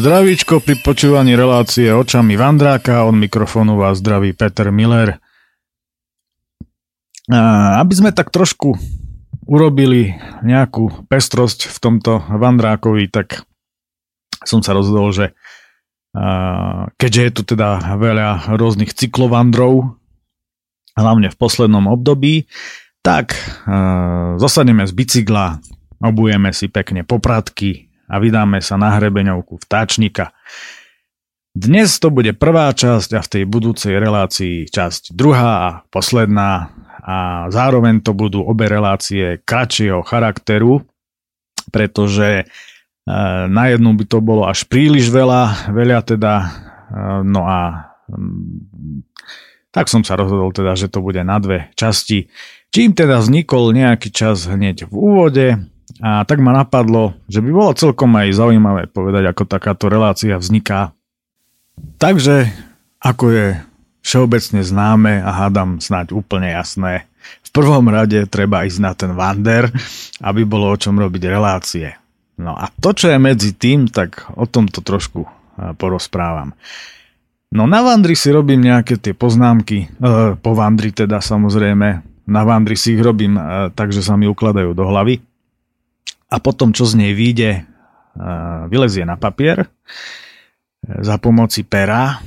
[0.00, 5.20] Zdravíčko pri počúvaní relácie očami Vandráka, od mikrofónu vás zdraví Peter Miller.
[7.28, 8.80] A aby sme tak trošku
[9.44, 13.44] urobili nejakú pestrosť v tomto Vandrákovi, tak
[14.40, 15.36] som sa rozhodol, že
[16.96, 20.00] keďže je tu teda veľa rôznych cyklovandrov,
[20.96, 22.48] hlavne v poslednom období,
[23.04, 23.36] tak
[24.40, 25.60] zosadneme z bicykla,
[26.00, 30.34] obujeme si pekne popratky, a vydáme sa na hrebeňovku vtáčnika.
[31.50, 37.48] Dnes to bude prvá časť a v tej budúcej relácii časť druhá a posledná a
[37.50, 40.84] zároveň to budú obe relácie kratšieho charakteru,
[41.74, 42.44] pretože e,
[43.50, 46.46] na jednu by to bolo až príliš veľa, veľa teda, e,
[47.24, 47.90] no a
[49.70, 52.30] tak som sa rozhodol teda, že to bude na dve časti.
[52.70, 55.46] Čím teda vznikol nejaký čas hneď v úvode,
[56.00, 60.96] a tak ma napadlo, že by bolo celkom aj zaujímavé povedať, ako takáto relácia vzniká.
[62.00, 62.48] Takže,
[63.00, 63.46] ako je
[64.00, 69.68] všeobecne známe a hádam snáď úplne jasné, v prvom rade treba ísť na ten Wander,
[70.24, 71.92] aby bolo o čom robiť relácie.
[72.40, 75.28] No a to, čo je medzi tým, tak o tomto trošku
[75.76, 76.56] porozprávam.
[77.50, 79.86] No na Vandri si robím nejaké tie poznámky, e,
[80.38, 81.88] po Vandri teda samozrejme,
[82.30, 85.18] na Vandri si ich robím e, tak, že sa mi ukladajú do hlavy
[86.30, 87.66] a potom, čo z nej vyjde,
[88.70, 89.68] vylezie na papier e,
[91.02, 92.22] za pomoci pera.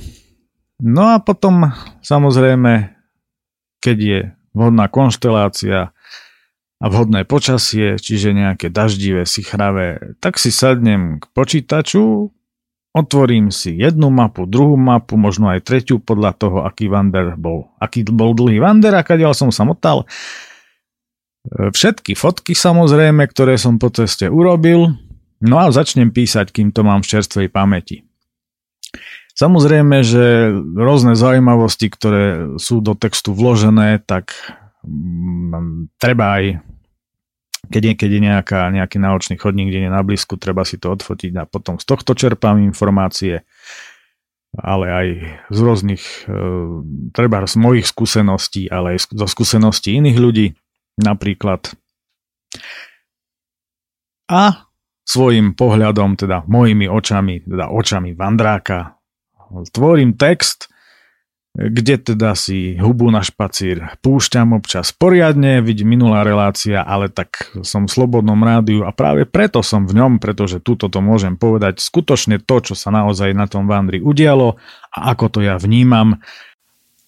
[0.84, 1.72] No a potom,
[2.04, 2.92] samozrejme,
[3.80, 4.20] keď je
[4.52, 5.96] vhodná konštelácia
[6.84, 12.36] a vhodné počasie, čiže nejaké daždivé, sichravé, tak si sadnem k počítaču,
[12.92, 18.04] otvorím si jednu mapu, druhú mapu, možno aj tretiu podľa toho, aký vander bol, aký
[18.12, 20.04] bol dlhý vander a kadiaľ som sa motal
[21.52, 24.96] Všetky fotky samozrejme, ktoré som po ceste urobil,
[25.44, 28.08] no a začnem písať, kým to mám v čerstvej pamäti.
[29.34, 34.32] Samozrejme, že rôzne zaujímavosti, ktoré sú do textu vložené, tak
[34.86, 36.44] mm, treba aj
[37.64, 41.48] keď niekedy nejaká, nejaký náučný chodník, kde je na blízku, treba si to odfotiť a
[41.48, 43.48] potom z tohto čerpám informácie,
[44.54, 45.08] ale aj
[45.50, 46.36] z rôznych, e,
[47.16, 50.48] treba z mojich skúseností, ale aj zo skúseností iných ľudí
[51.00, 51.74] napríklad.
[54.30, 54.70] A
[55.04, 58.98] svojim pohľadom, teda mojimi očami, teda očami Vandráka,
[59.74, 60.74] tvorím text,
[61.54, 67.86] kde teda si hubu na špacír púšťam občas poriadne, vidím minulá relácia, ale tak som
[67.86, 72.42] v slobodnom rádiu a práve preto som v ňom, pretože túto to môžem povedať skutočne
[72.42, 74.58] to, čo sa naozaj na tom Vandri udialo
[74.98, 76.26] a ako to ja vnímam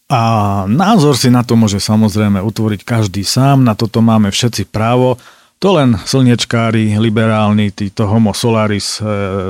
[0.05, 0.21] a
[0.69, 5.17] názor si na to môže samozrejme utvoriť každý sám, na toto máme všetci právo.
[5.57, 9.03] To len slnečkári, liberálni, títo homo solaris e,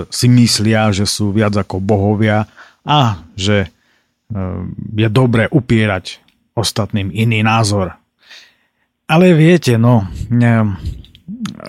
[0.07, 2.47] si myslia, že sú viac ako bohovia
[2.87, 3.69] a že e,
[4.95, 6.23] je dobre upierať
[6.55, 7.99] ostatným iný názor.
[9.11, 10.79] Ale viete, no, ne,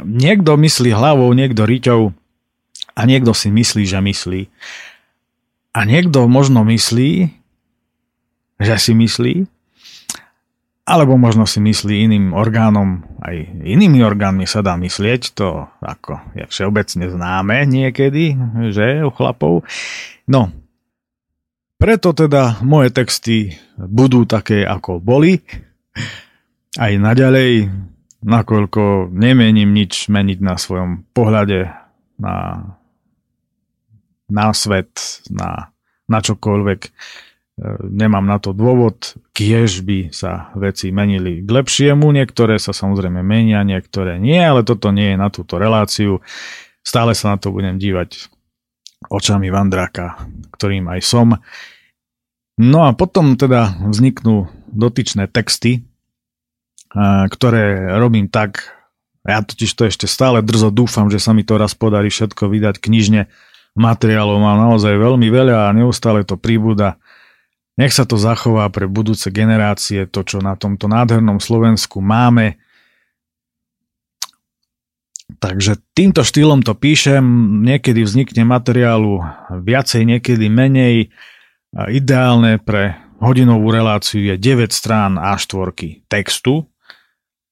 [0.07, 2.15] niekto myslí hlavou, niekto riťou
[2.97, 4.43] a niekto si myslí, že myslí.
[5.75, 7.35] A niekto možno myslí,
[8.56, 9.34] že si myslí,
[10.87, 16.47] alebo možno si myslí iným orgánom, aj inými orgánmi sa dá myslieť, to ako je
[16.47, 18.39] všeobecne známe niekedy,
[18.71, 19.66] že u chlapov.
[20.31, 20.55] No,
[21.77, 25.43] preto teda moje texty budú také, ako boli,
[26.78, 27.66] aj naďalej,
[28.22, 31.66] nakoľko nemením nič meniť na svojom pohľade
[32.22, 32.36] na,
[34.31, 35.75] na svet, na,
[36.07, 36.81] na čokoľvek
[37.89, 43.65] nemám na to dôvod, kiež by sa veci menili k lepšiemu, niektoré sa samozrejme menia,
[43.65, 46.21] niektoré nie, ale toto nie je na túto reláciu.
[46.85, 48.29] Stále sa na to budem dívať
[49.09, 50.21] očami Vandráka,
[50.53, 51.29] ktorým aj som.
[52.61, 55.85] No a potom teda vzniknú dotyčné texty,
[57.29, 58.73] ktoré robím tak,
[59.25, 62.81] ja totiž to ešte stále drzo dúfam, že sa mi to raz podarí všetko vydať
[62.81, 63.29] knižne.
[63.77, 66.97] Materiálov mám naozaj veľmi veľa a neustále to príbuda
[67.77, 72.57] nech sa to zachová pre budúce generácie, to, čo na tomto nádhernom Slovensku máme.
[75.37, 77.21] Takže týmto štýlom to píšem,
[77.61, 79.21] niekedy vznikne materiálu
[79.53, 81.13] viacej, niekedy menej.
[81.77, 86.69] Ideálne pre hodinovú reláciu je 9 strán A4 textu.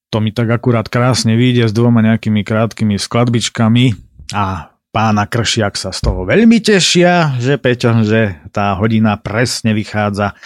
[0.09, 3.93] To mi tak akurát krásne vyjde s dvoma nejakými krátkými skladbičkami
[4.33, 10.39] a pána Kršiak sa z toho veľmi tešia, že Peťo, že tá hodina presne vychádza,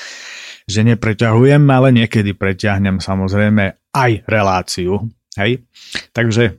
[0.64, 5.04] že nepreťahujem, ale niekedy preťahnem samozrejme aj reláciu.
[5.36, 5.68] Hej?
[6.16, 6.56] Takže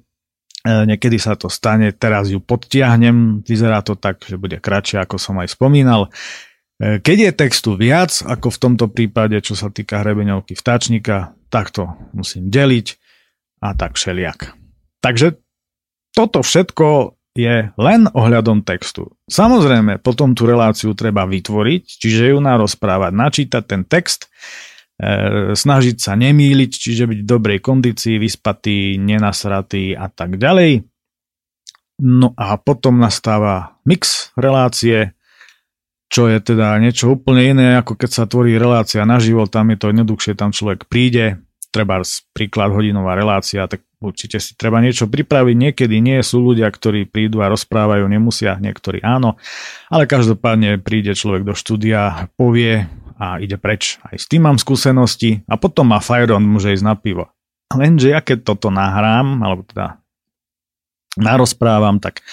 [0.66, 5.42] niekedy sa to stane, teraz ju podtiahnem, vyzerá to tak, že bude kratšie, ako som
[5.42, 6.14] aj spomínal.
[6.78, 11.74] E, keď je textu viac, ako v tomto prípade, čo sa týka hrebeňovky vtáčnika, tak
[11.74, 12.88] to musím deliť
[13.66, 14.54] a tak všeliak.
[15.00, 15.40] Takže
[16.12, 19.16] toto všetko je len ohľadom textu.
[19.32, 26.20] Samozrejme, potom tú reláciu treba vytvoriť, čiže ju narozprávať, načítať ten text, e, snažiť sa
[26.20, 30.84] nemýliť, čiže byť v dobrej kondícii, vyspatý, nenasratý a tak ďalej.
[32.00, 35.16] No a potom nastáva mix relácie,
[36.10, 39.78] čo je teda niečo úplne iné, ako keď sa tvorí relácia na život, tam je
[39.78, 42.02] to jednoduchšie, tam človek príde, treba
[42.34, 45.56] príklad hodinová relácia, tak určite si treba niečo pripraviť.
[45.56, 49.36] Niekedy nie sú ľudia, ktorí prídu a rozprávajú, nemusia, niektorí áno,
[49.92, 52.88] ale každopádne príde človek do štúdia, povie
[53.20, 54.00] a ide preč.
[54.08, 57.28] Aj s tým mám skúsenosti a potom má Fajron, môže ísť na pivo.
[57.76, 60.02] Lenže ja keď toto nahrám, alebo teda
[61.20, 62.24] narozprávam, tak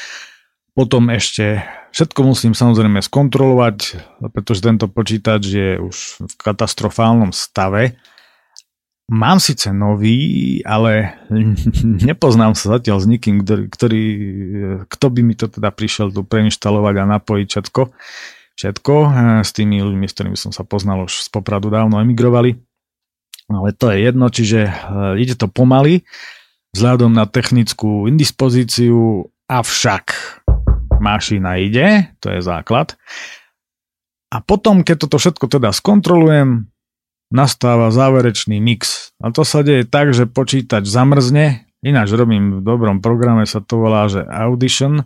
[0.73, 3.77] potom ešte všetko musím samozrejme skontrolovať,
[4.33, 7.99] pretože tento počítač je už v katastrofálnom stave
[9.07, 11.15] Mám síce nový, ale
[12.11, 14.03] nepoznám sa zatiaľ s nikým, ktorý, ktorý,
[14.91, 17.83] kto by mi to teda prišiel tu preinštalovať a napojiť všetko.
[18.57, 18.95] Všetko
[19.47, 22.59] s tými ľuďmi, s ktorými som sa poznal už z Popradu dávno emigrovali.
[23.47, 24.73] Ale to je jedno, čiže e,
[25.23, 26.03] ide to pomaly
[26.75, 30.05] vzhľadom na technickú indispozíciu, avšak
[30.99, 32.99] mašina ide, to je základ.
[34.35, 36.67] A potom, keď toto všetko teda skontrolujem,
[37.31, 39.11] nastáva záverečný mix.
[39.19, 43.83] A to sa deje tak, že počítač zamrzne, ináč robím v dobrom programe, sa to
[43.83, 45.03] volá, že Audition.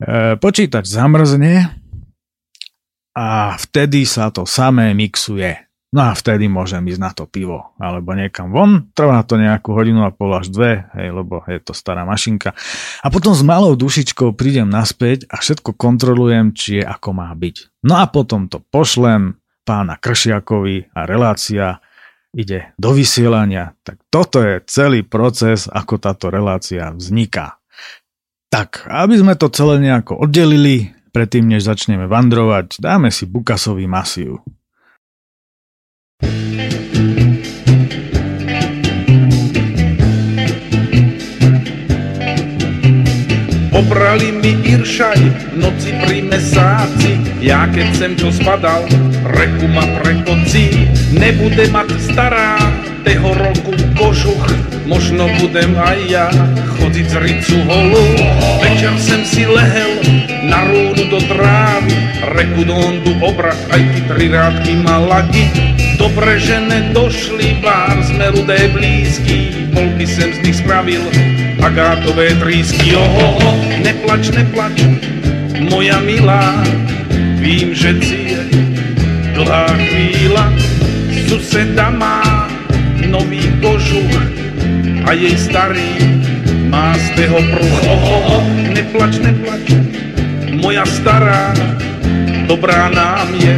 [0.00, 1.72] E, počítač zamrzne
[3.16, 5.66] a vtedy sa to samé mixuje.
[5.96, 10.04] No a vtedy môžem ísť na to pivo, alebo niekam von, trvá to nejakú hodinu
[10.04, 12.52] a pol až dve, hej, lebo je to stará mašinka.
[13.00, 17.80] A potom s malou dušičkou prídem naspäť a všetko kontrolujem, či je ako má byť.
[17.86, 21.82] No a potom to pošlem pána Kršiakovi a relácia
[22.30, 23.74] ide do vysielania.
[23.82, 27.58] Tak toto je celý proces, ako táto relácia vzniká.
[28.46, 34.38] Tak, aby sme to celé nejako oddelili, predtým než začneme vandrovať, dáme si Bukasový masív.
[43.76, 45.20] Obrali mi Iršaj
[45.60, 46.25] noci pri
[46.56, 48.88] mesáci, ja keď sem to spadal,
[49.36, 50.88] reku ma prekocí.
[51.12, 52.56] Nebude mať stará
[53.04, 54.48] toho roku kožuch,
[54.88, 56.26] možno budem aj ja
[56.80, 58.08] chodiť z ricu holu.
[58.64, 60.00] Večer sem si lehel
[60.48, 61.92] na rúdu do trávy,
[62.32, 65.52] reku do ondu obrat, aj ty tri rádky malagy.
[66.00, 71.04] Dobre, že nedošli, bár sme rudé blízky, polky sem z nich spravil,
[71.60, 73.36] agátové trísky, oho,
[73.80, 74.76] neplač, neplač,
[75.60, 76.64] moja milá,
[77.40, 78.42] vím, že ci je
[79.32, 80.52] dlhá chvíľa,
[81.28, 82.48] suseda má
[83.08, 84.16] nový kožuch
[85.06, 85.96] a jej starý
[86.68, 88.38] má z toho pruch, oho,
[88.72, 89.64] neplač, neplač,
[90.50, 91.52] moja stará,
[92.48, 93.54] dobrá nám je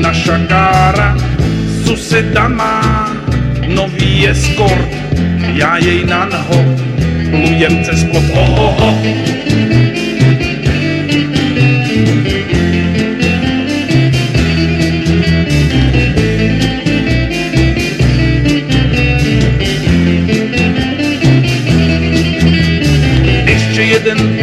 [0.00, 1.16] naša kára,
[1.84, 3.12] suseda má
[3.68, 4.90] nový eskort,
[5.54, 6.84] ja jej na noho
[7.34, 8.24] plujem cez plot.
[8.34, 9.43] Oh, oh, oh.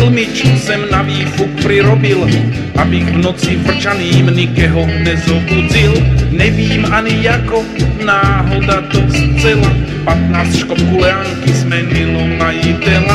[0.01, 2.25] Tlmič sem na výfuk prirobil,
[2.73, 5.93] abych v noci vrčaným nikeho nezobudzil.
[6.33, 7.61] Nevím ani ako
[8.01, 9.69] náhoda to zcela,
[10.09, 13.13] 15 škop kuleánky zmenilo majitela.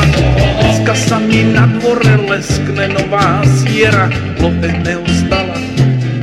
[0.63, 4.07] Dneska sa mi na dvore leskne nová siera,
[4.39, 5.59] lope neostala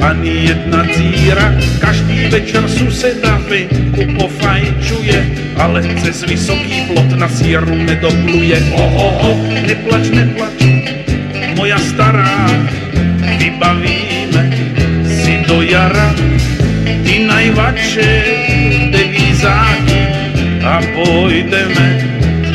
[0.04, 1.52] ani jedna díra.
[1.80, 5.18] Každý večer suseda venku pofajčuje,
[5.56, 8.58] ale cez vysoký plot na sieru nedopluje.
[8.74, 10.58] Oho, neplač, neplač,
[11.54, 12.50] moja stará,
[13.38, 14.42] vybavíme
[15.06, 16.14] si do jara,
[17.06, 18.10] ty najvače
[18.90, 20.02] devízáky,
[20.64, 21.86] a pôjdeme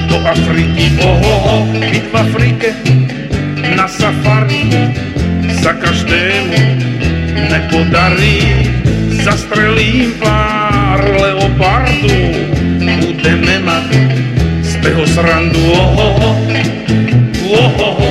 [0.09, 0.97] do Afriky.
[1.05, 2.69] Oho, byť v Afrike
[3.77, 4.65] na safari
[5.61, 6.57] sa každému
[7.53, 8.65] nepodarí.
[9.19, 12.17] Zastrelím pár leopardu,
[12.99, 13.87] budeme mať
[14.61, 15.63] z toho srandu.
[15.73, 16.07] Oho,
[17.49, 18.07] oho,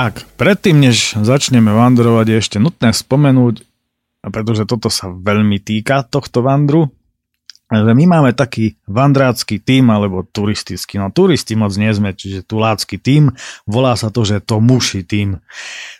[0.00, 3.68] Tak, predtým, než začneme vandrovať, je ešte nutné spomenúť,
[4.32, 6.88] pretože toto sa veľmi týka tohto vandru,
[7.68, 10.96] že my máme taký vandrácky tím alebo turistický.
[10.96, 13.36] No turisti moc nie sme, čiže tulácky tím.
[13.68, 15.44] Volá sa to, že to muši tím.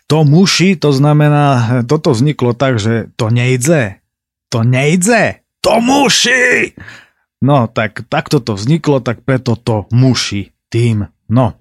[0.09, 4.01] To muši, to znamená, toto vzniklo tak, že to nejde.
[4.49, 5.45] To nejde.
[5.61, 6.73] To muši!
[7.45, 11.05] No, tak takto to vzniklo, tak preto to muši tým.
[11.29, 11.60] No,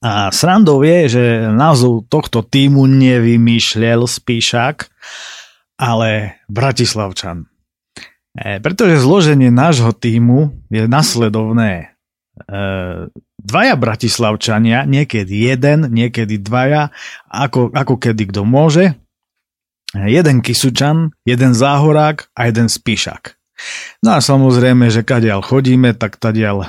[0.00, 4.92] a srandou je, že názov tohto týmu nevymýšľal Spíšak,
[5.80, 7.48] ale Bratislavčan.
[8.36, 11.96] E, pretože zloženie nášho týmu je nasledovné.
[12.36, 12.56] E,
[13.40, 16.92] dvaja Bratislavčania, niekedy jeden, niekedy dvaja,
[17.28, 18.92] ako, ako kedy kto môže.
[18.92, 18.94] E,
[20.12, 23.36] jeden Kisučan, jeden Záhorák a jeden Spíšak.
[24.04, 26.68] No a samozrejme, že kadiaľ chodíme, tak tadiaľ e,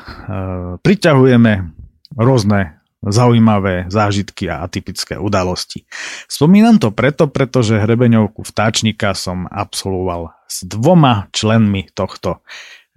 [0.79, 1.75] priťahujeme
[2.15, 5.85] rôzne zaujímavé zážitky a atypické udalosti.
[6.25, 12.41] Spomínam to preto, pretože hrebeňovku vtáčnika som absolvoval s dvoma členmi tohto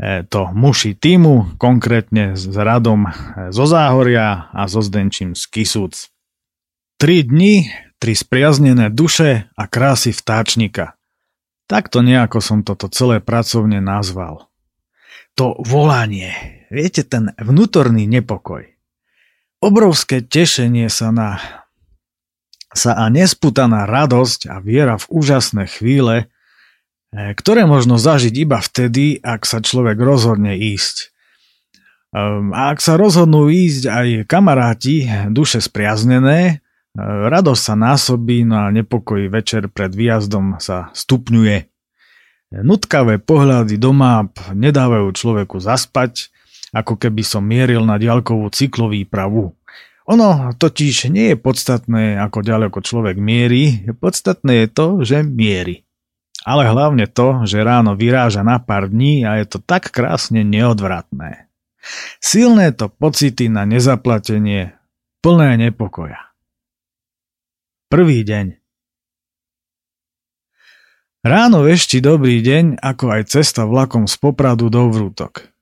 [0.00, 3.10] e, to muši týmu, konkrétne s Radom e,
[3.52, 6.08] zo Záhoria a so Zdenčím z Kisúc.
[6.96, 7.68] Tri dni,
[8.00, 10.96] tri spriaznené duše a krásy vtáčnika.
[11.68, 14.48] Takto nejako som toto celé pracovne nazval.
[15.38, 16.34] To volanie,
[16.68, 18.79] viete, ten vnútorný nepokoj
[19.60, 21.38] obrovské tešenie sa na
[22.70, 26.30] sa a nesputaná radosť a viera v úžasné chvíle,
[27.10, 31.10] e, ktoré možno zažiť iba vtedy, ak sa človek rozhodne ísť.
[32.14, 36.62] Ehm, a ak sa rozhodnú ísť aj kamaráti, duše spriaznené,
[36.94, 41.66] e, radosť sa násobí, no a nepokoj večer pred výjazdom sa stupňuje.
[42.50, 46.34] Nutkavé pohľady doma nedávajú človeku zaspať,
[46.70, 49.54] ako keby som mieril na diaľkovú cyklový pravu.
[50.10, 55.86] Ono totiž nie je podstatné, ako ďaleko človek mierí, podstatné je to, že mierí.
[56.42, 61.52] Ale hlavne to, že ráno vyráža na pár dní a je to tak krásne neodvratné.
[62.18, 64.72] Silné to pocity na nezaplatenie,
[65.20, 66.32] plné nepokoja.
[67.92, 68.56] Prvý deň.
[71.20, 75.52] Ráno vešti dobrý deň, ako aj cesta vlakom z Popradu do Vrútok.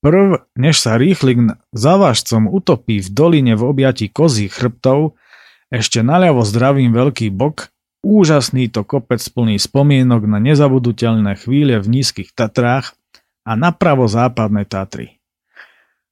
[0.00, 5.20] Prv, než sa rýchlik za vážcom utopí v doline v objati kozích chrbtov,
[5.68, 7.68] ešte naľavo zdravím veľký bok,
[8.00, 12.96] úžasný to kopec plný spomienok na nezabudnutelné chvíle v nízkych Tatrách
[13.44, 15.20] a napravo západné Tatry.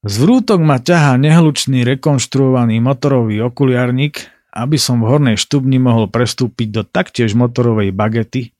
[0.04, 6.68] Z vrútok ma ťahá nehlučný rekonštruovaný motorový okuliarník, aby som v hornej štubni mohol prestúpiť
[6.70, 8.52] do taktiež motorovej bagety,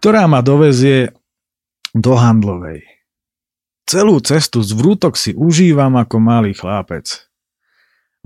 [0.00, 1.12] ktorá ma dovezie
[1.94, 2.95] do handlovej.
[3.86, 7.30] Celú cestu z vrútok si užívam ako malý chlápec.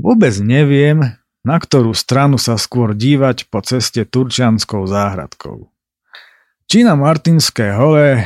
[0.00, 5.68] Vôbec neviem, na ktorú stranu sa skôr dívať po ceste Turčianskou záhradkou.
[6.64, 8.24] Či na Martinské hole,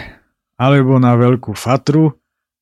[0.54, 2.14] alebo na Veľkú Fatru,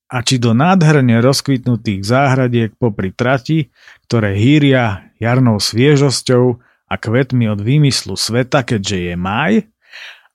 [0.08, 3.72] a či do nádherne rozkvitnutých záhradiek popri trati,
[4.08, 9.52] ktoré hýria jarnou sviežosťou a kvetmi od výmyslu sveta, keďže je maj,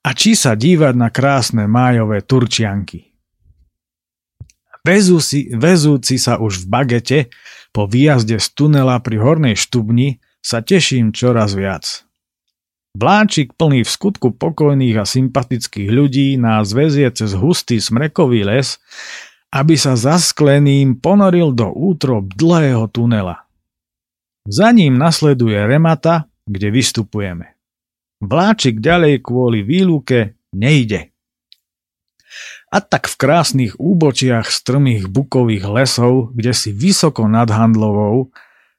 [0.01, 3.06] a či sa dívať na krásne májové turčianky.
[4.85, 7.19] Vezúci, vezúci sa už v bagete
[7.71, 12.07] po výjazde z tunela pri hornej štubni sa teším čoraz viac.
[12.97, 18.81] Vláčik plný v skutku pokojných a sympatických ľudí nás vezie cez hustý smrekový les,
[19.53, 23.45] aby sa za skleným ponoril do útrob dlhého tunela.
[24.49, 27.53] Za ním nasleduje remata, kde vystupujeme.
[28.23, 31.13] Vláčik ďalej kvôli výluke nejde.
[32.77, 38.29] A tak v krásnych úbočiach strmých bukových lesov, kde si vysoko nad Handlovou,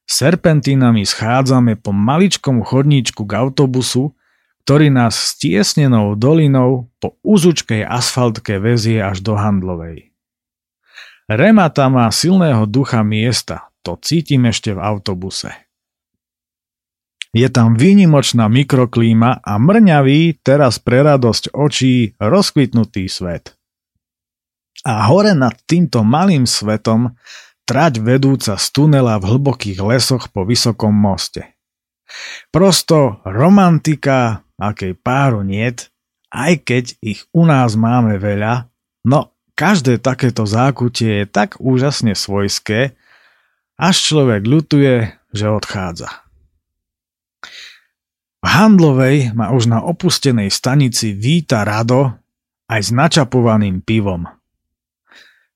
[0.07, 4.15] serpentínami schádzame po maličkom chodníčku k autobusu,
[4.63, 10.15] ktorý nás stiesnenou dolinou po uzučkej asfaltke vezie až do Handlovej.
[11.27, 15.51] Remata má silného ducha miesta, to cítim ešte v autobuse.
[17.35, 23.58] Je tam výnimočná mikroklíma a mrňavý, teraz pre radosť očí, rozkvitnutý svet.
[24.87, 27.19] A hore nad týmto malým svetom
[27.69, 31.59] trať vedúca z tunela v hlbokých lesoch po vysokom moste.
[32.49, 35.93] Prosto romantika, akej páru niet,
[36.33, 38.73] aj keď ich u nás máme veľa,
[39.05, 42.97] no každé takéto zákutie je tak úžasne svojské,
[43.77, 46.09] až človek ľutuje, že odchádza.
[48.39, 52.17] V Handlovej ma už na opustenej stanici víta rado
[52.71, 54.25] aj s načapovaným pivom–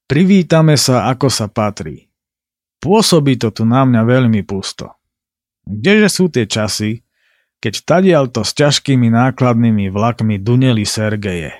[0.06, 2.10] Privítame sa, ako sa patrí.
[2.82, 4.90] Pôsobí to tu na mňa veľmi pusto.
[5.62, 7.06] Kdeže sú tie časy,
[7.62, 11.54] keď tadialto s ťažkými nákladnými vlakmi duneli Sergeje?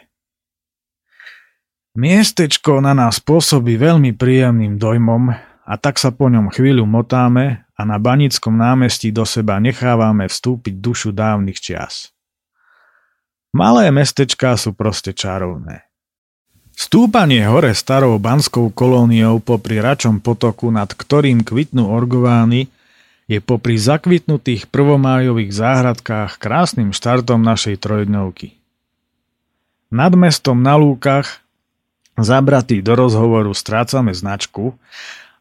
[1.95, 5.31] Miestečko na nás pôsobí veľmi príjemným dojmom
[5.63, 10.81] a tak sa po ňom chvíľu motáme a na Banickom námestí do seba nechávame vstúpiť
[10.83, 12.11] dušu dávnych čias.
[13.53, 15.92] Malé mestečká sú proste čarovné.
[16.73, 22.69] Stúpanie hore starou banskou kolóniou popri Račom potoku, nad ktorým kvitnú orgovány,
[23.31, 28.57] je popri zakvitnutých prvomájových záhradkách krásnym štartom našej trojdňovky.
[29.93, 31.43] Nad mestom na lúkach
[32.12, 34.76] Zabratí do rozhovoru strácame značku,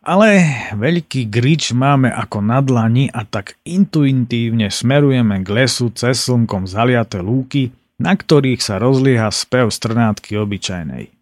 [0.01, 6.65] ale veľký grič máme ako na dlani a tak intuitívne smerujeme k lesu cez slnkom
[6.65, 11.20] zaliate lúky, na ktorých sa rozlieha spev strnátky obyčajnej.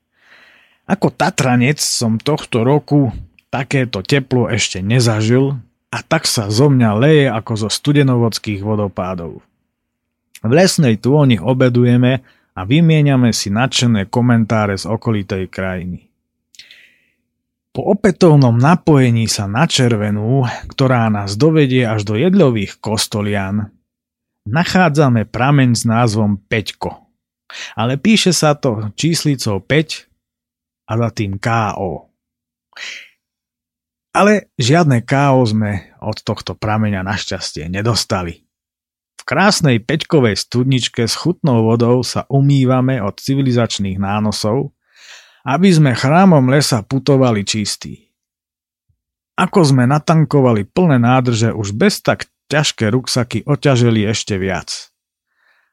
[0.90, 3.14] Ako Tatranec som tohto roku
[3.54, 5.54] takéto teplo ešte nezažil
[5.94, 9.46] a tak sa zo mňa leje ako zo studenovodských vodopádov.
[10.42, 12.26] V lesnej túni obedujeme
[12.58, 16.10] a vymieňame si nadšené komentáre z okolitej krajiny.
[17.70, 23.70] Po opätovnom napojení sa na červenú, ktorá nás dovedie až do jedľových kostolian,
[24.50, 26.98] nachádzame prameň s názvom Peťko.
[27.78, 30.09] Ale píše sa to číslicou 5
[30.90, 32.10] a za tým KO.
[34.10, 38.50] Ale žiadne KO sme od tohto prameňa našťastie nedostali
[39.30, 44.74] krásnej peťkovej studničke s chutnou vodou sa umývame od civilizačných nánosov,
[45.46, 48.10] aby sme chrámom lesa putovali čistí.
[49.38, 54.90] Ako sme natankovali plné nádrže, už bez tak ťažké ruksaky oťažili ešte viac.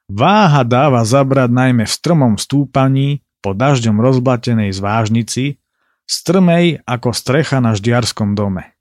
[0.07, 5.63] Váha dáva zabrať najmä v strmom stúpaní po dažďom rozblatenej zvážnici,
[6.03, 8.75] strmej ako strecha na ždiarskom dome.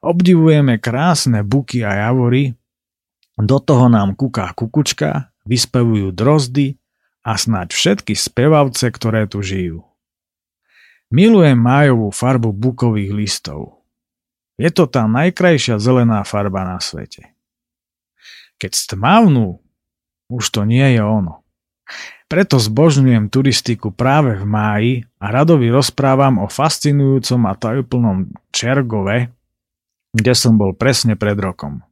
[0.00, 2.56] Obdivujeme krásne buky a javory,
[3.36, 6.80] do toho nám kuká kukučka, vyspevujú drozdy
[7.20, 9.84] a snáď všetky spevavce, ktoré tu žijú.
[11.12, 13.84] Milujem májovú farbu bukových listov.
[14.56, 17.36] Je to tá najkrajšia zelená farba na svete.
[18.56, 19.60] Keď stmavnú,
[20.32, 21.44] už to nie je ono.
[22.32, 29.28] Preto zbožňujem turistiku práve v máji a radovi rozprávam o fascinujúcom a tajúplnom Čergove,
[30.16, 31.84] kde som bol presne pred rokom.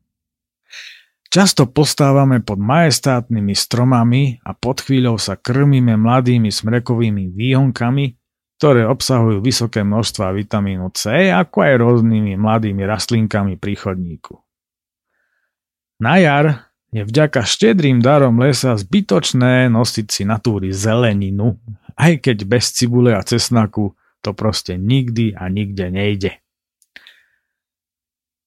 [1.29, 8.16] Často postávame pod majestátnymi stromami a pod chvíľou sa krmíme mladými smrekovými výhonkami,
[8.57, 14.40] ktoré obsahujú vysoké množstva vitamínu C, ako aj rôznymi mladými rastlinkami pri chodníku.
[16.00, 21.55] Na jar je vďaka štedrým darom lesa zbytočné nosiť si na túry zeleninu,
[21.94, 26.33] aj keď bez cibule a cesnaku to proste nikdy a nikde nejde.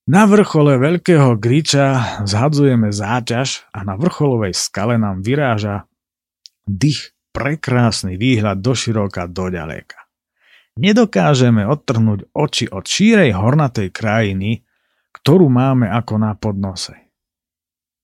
[0.04, 5.88] Na vrchole veľkého griča zhadzujeme záťaž a na vrcholovej skale nám vyráža
[6.68, 10.04] dých prekrásny výhľad do široka do ďaleka.
[10.76, 14.68] Nedokážeme odtrhnúť oči od šírej hornatej krajiny,
[15.16, 17.03] ktorú máme ako na podnose.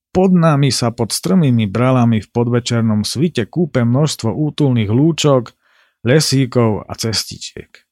[0.10, 5.54] Pod nami sa pod strmými bralami v podvečernom svite kúpe množstvo útulných lúčok,
[6.02, 7.86] lesíkov a cestičiek.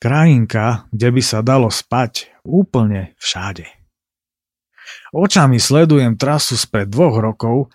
[0.00, 3.68] Krajinka, kde by sa dalo spať úplne všade.
[5.12, 7.72] Očami sledujem trasu spred dvoch rokov,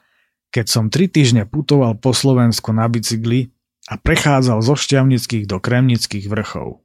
[0.50, 3.54] keď som tri týždne putoval po Slovensku na bicykli
[3.90, 6.82] a prechádzal zo Šťavnických do Kremnických vrchov.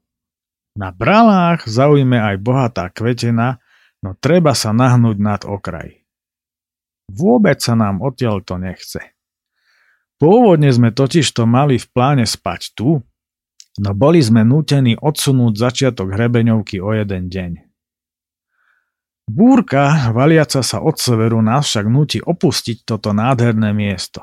[0.77, 3.64] Na bralách zaujme aj bohatá kvetena,
[4.05, 6.06] no treba sa nahnúť nad okraj.
[7.07, 8.99] Vôbec sa nám odtiaľ to nechce.
[10.16, 13.05] Pôvodne sme totiž to mali v pláne spať tu,
[13.79, 17.53] no boli sme nútení odsunúť začiatok hrebeňovky o jeden deň.
[19.27, 24.23] Búrka, valiaca sa od severu, nás však nutí opustiť toto nádherné miesto.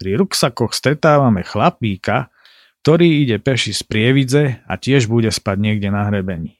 [0.00, 2.32] Pri ruksakoch stretávame chlapíka,
[2.80, 6.59] ktorý ide peši z Prievidze a tiež bude spať niekde na hrebení.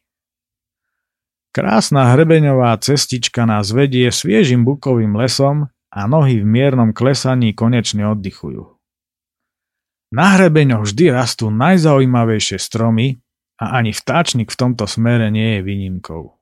[1.50, 8.78] Krásna hrebeňová cestička nás vedie sviežim bukovým lesom a nohy v miernom klesaní konečne oddychujú.
[10.14, 13.18] Na hrebeňoch vždy rastú najzaujímavejšie stromy
[13.58, 16.38] a ani vtáčnik v tomto smere nie je výnimkou.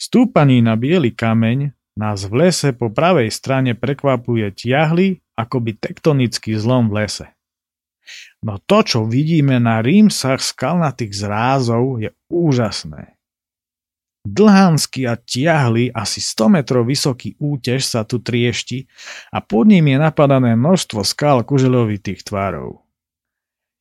[0.00, 6.88] Stúpaní na biely kameň nás v lese po pravej strane prekvapuje tiahly akoby tektonický zlom
[6.88, 7.26] v lese.
[8.44, 13.16] No to, čo vidíme na rímsach skalnatých zrázov, je úžasné.
[14.24, 18.84] Dlhánsky a tiahly asi 100 metrov vysoký útež sa tu triešti
[19.32, 22.84] a pod ním je napadané množstvo skal kuželovitých tvárov.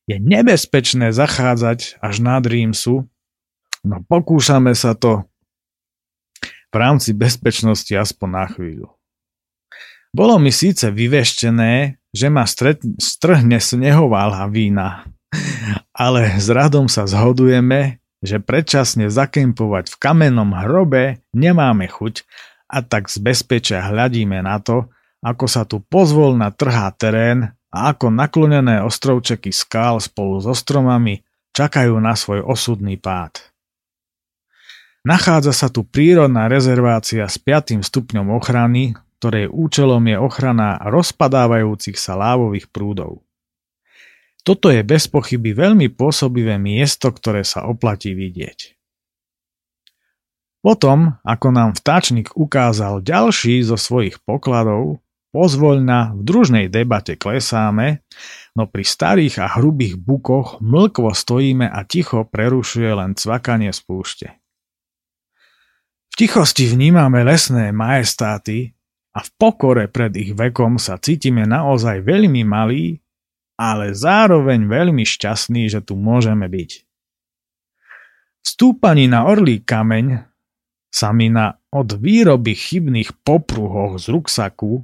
[0.08, 3.08] Je nebezpečné zachádzať až nad Rímsu,
[3.88, 5.28] no pokúšame sa to
[6.72, 8.88] v rámci bezpečnosti aspoň na chvíľu.
[10.12, 15.10] Bolo mi síce vyveštené, že ma strhne snehová lavína,
[15.92, 22.24] ale s radom sa zhodujeme, že predčasne zakempovať v kamennom hrobe nemáme chuť
[22.72, 24.88] a tak z bezpečia hľadíme na to,
[25.20, 31.26] ako sa tu pozvolna trhá terén a ako naklonené ostrovčeky skál spolu so stromami
[31.58, 33.42] čakajú na svoj osudný pád.
[35.04, 37.84] Nachádza sa tu prírodná rezervácia s 5.
[37.84, 43.24] stupňom ochrany, ktorej účelom je ochrana rozpadávajúcich sa lávových prúdov.
[44.44, 48.76] Toto je bez pochyby veľmi pôsobivé miesto, ktoré sa oplatí vidieť.
[50.60, 55.00] Potom, ako nám vtáčnik ukázal ďalší zo svojich pokladov,
[55.32, 58.04] pozvoľna v družnej debate klesáme,
[58.60, 64.28] no pri starých a hrubých bukoch mlkvo stojíme a ticho prerušuje len cvakanie z púšte.
[66.12, 68.76] V tichosti vnímame lesné majestáty
[69.14, 73.04] a v pokore pred ich vekom sa cítime naozaj veľmi malí
[73.58, 76.72] ale zároveň veľmi šťastný, že tu môžeme byť.
[78.44, 80.26] Vstúpaní na orlý kameň
[80.92, 84.84] sa mi na od výroby chybných popruhoch z ruksaku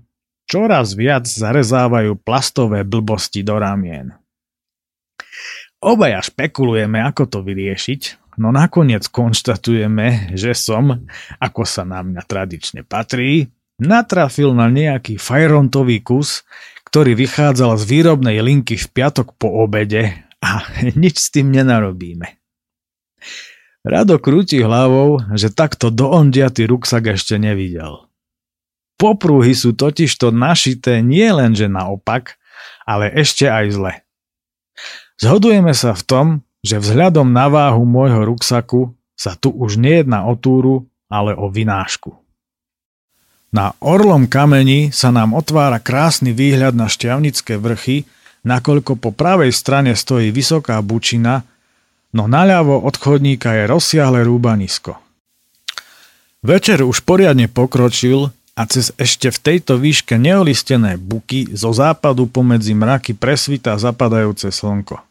[0.50, 4.15] čoraz viac zarezávajú plastové blbosti do ramien.
[5.80, 11.06] Obaja špekulujeme, ako to vyriešiť, no nakoniec konštatujeme, že som,
[11.38, 16.44] ako sa na mňa tradične patrí, natrafil na nejaký fajrontový kus,
[16.88, 20.63] ktorý vychádzal z výrobnej linky v piatok po obede a
[21.02, 22.39] nič s tým nenarobíme.
[23.80, 28.12] Rado krúti hlavou, že takto doondiatý ruksak ešte nevidel.
[29.00, 32.36] Popruhy sú totižto našité nie len že naopak,
[32.84, 33.94] ale ešte aj zle.
[35.15, 36.28] Zhodujeme sa v tom,
[36.60, 42.12] že vzhľadom na váhu môjho ruksaku sa tu už nejedná o túru, ale o vynášku.
[43.49, 48.05] Na Orlom kameni sa nám otvára krásny výhľad na šťavnické vrchy,
[48.45, 51.41] nakoľko po pravej strane stojí vysoká bučina,
[52.13, 55.01] no naľavo od chodníka je rozsiahle rúbanisko.
[56.45, 62.77] Večer už poriadne pokročil a cez ešte v tejto výške neolistené buky zo západu pomedzi
[62.77, 65.01] mraky presvita zapadajúce slnko.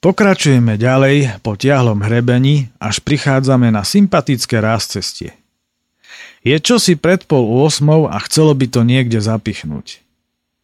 [0.00, 5.39] Pokračujeme ďalej po tiahlom hrebení, až prichádzame na sympatické cestie.
[6.40, 10.00] Je čosi pred pol 8 a chcelo by to niekde zapichnúť.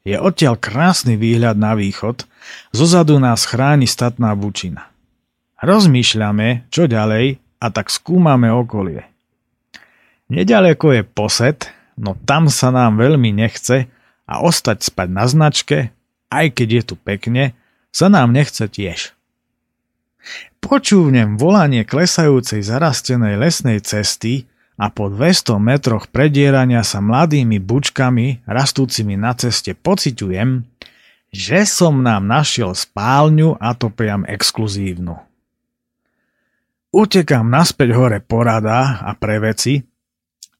[0.09, 2.25] Je odtiaľ krásny výhľad na východ,
[2.73, 4.89] zozadu nás chráni statná bučina.
[5.61, 9.05] Rozmýšľame, čo ďalej a tak skúmame okolie.
[10.33, 11.69] Nedaleko je posed,
[12.01, 13.91] no tam sa nám veľmi nechce
[14.25, 15.93] a ostať spať na značke,
[16.33, 17.53] aj keď je tu pekne,
[17.93, 19.13] sa nám nechce tiež.
[20.59, 29.17] Počúvnem volanie klesajúcej zarastenej lesnej cesty, a po 200 metroch predierania sa mladými bučkami rastúcimi
[29.17, 30.69] na ceste pociťujem,
[31.33, 35.17] že som nám našiel spálňu a to priam exkluzívnu.
[36.97, 39.85] Utekám naspäť hore porada a pre veci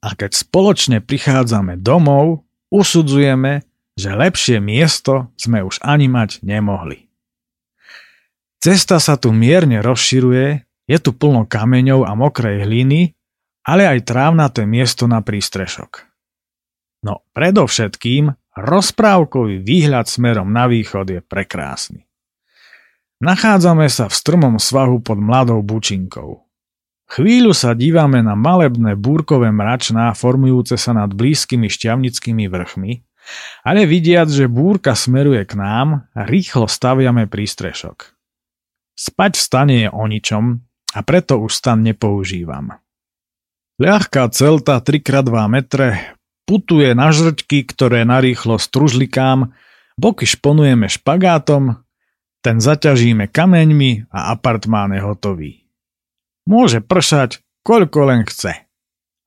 [0.05, 3.65] a keď spoločne prichádzame domov, usudzujeme,
[3.97, 7.09] že lepšie miesto sme už ani mať nemohli.
[8.61, 13.16] Cesta sa tu mierne rozširuje, je tu plno kameňov a mokrej hliny
[13.67, 16.07] ale aj trávnaté miesto na prístrešok.
[17.03, 22.07] No predovšetkým rozprávkový výhľad smerom na východ je prekrásny.
[23.21, 26.47] Nachádzame sa v strmom svahu pod mladou bučinkou.
[27.07, 32.93] Chvíľu sa dívame na malebné búrkové mračná formujúce sa nad blízkymi šťavnickými vrchmi,
[33.63, 38.15] ale vidiac, že búrka smeruje k nám, rýchlo staviame prístrešok.
[38.97, 40.45] Spať v stane je o ničom
[40.95, 42.75] a preto už stan nepoužívam.
[43.77, 46.17] Ľahká celta 3x2 metre
[46.49, 49.53] putuje na žrťky, ktoré narýchlo stružlikám,
[50.01, 51.85] boky šponujeme špagátom,
[52.41, 55.53] ten zaťažíme kameňmi a apartmán je hotový.
[56.49, 58.65] Môže pršať, koľko len chce.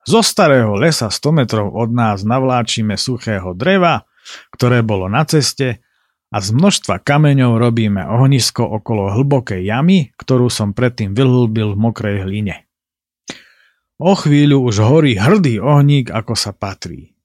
[0.10, 4.10] Zo starého lesa 100 metrov od nás navláčime suchého dreva,
[4.50, 5.86] ktoré bolo na ceste
[6.34, 12.26] a z množstva kameňov robíme ohnisko okolo hlbokej jamy, ktorú som predtým vyhlbil v mokrej
[12.26, 12.69] hline.
[14.00, 17.20] O chvíľu už horí hrdý ohník, ako sa patrí.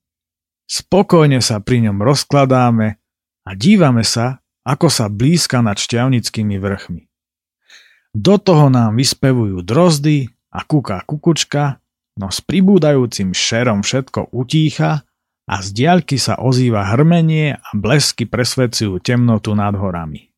[0.67, 2.99] Spokojne sa pri ňom rozkladáme
[3.47, 7.07] a dívame sa, ako sa blízka nad šťavnickými vrchmi.
[8.11, 11.79] Do toho nám vyspevujú drozdy a kuká kukučka,
[12.19, 15.07] no s pribúdajúcim šerom všetko utícha
[15.45, 20.33] a z diaľky sa ozýva hrmenie a blesky presvedcujú temnotu nad horami.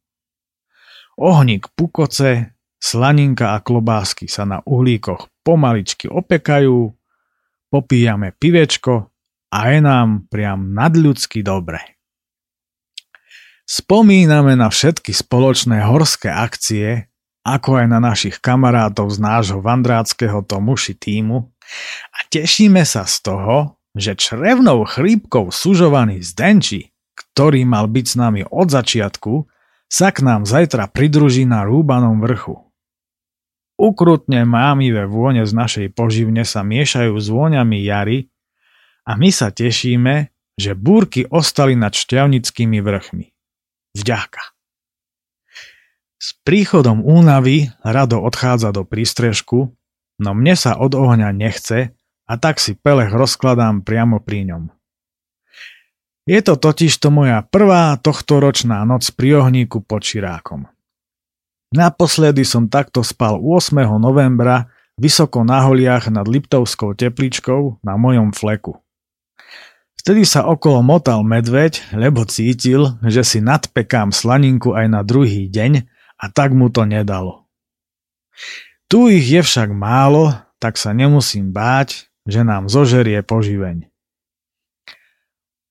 [1.18, 6.94] Ohník pukoce, slaninka a klobásky sa na uhlíkoch pomaličky opekajú,
[7.74, 9.12] popíjame pivečko
[9.54, 11.98] a je nám priam nadľudsky dobre.
[13.68, 17.12] Spomíname na všetky spoločné horské akcie,
[17.44, 21.52] ako aj na našich kamarátov z nášho vandráckého Tomuši týmu
[22.12, 28.42] a tešíme sa z toho, že črevnou chrípkou sužovaný Zdenči, ktorý mal byť s nami
[28.48, 29.48] od začiatku,
[29.88, 32.67] sa k nám zajtra pridruží na rúbanom vrchu.
[33.78, 38.34] Ukrutne mámivé vône z našej poživne sa miešajú s vôňami jary
[39.06, 43.30] a my sa tešíme, že búrky ostali nad šťavnickými vrchmi.
[43.94, 44.58] Vďaka.
[46.18, 49.78] S príchodom únavy rado odchádza do prístrežku,
[50.18, 51.94] no mne sa od ohňa nechce
[52.26, 54.64] a tak si pelech rozkladám priamo pri ňom.
[56.28, 60.68] Je to totiž to moja prvá tohtoročná noc pri ohníku pod Čirákom.
[61.68, 63.76] Naposledy som takto spal 8.
[64.00, 68.80] novembra vysoko na holiach nad Liptovskou tepličkou na mojom fleku.
[70.00, 75.84] Vtedy sa okolo motal medveď, lebo cítil, že si nadpekám slaninku aj na druhý deň
[76.16, 77.44] a tak mu to nedalo.
[78.88, 80.32] Tu ich je však málo,
[80.64, 83.92] tak sa nemusím báť, že nám zožerie poživeň.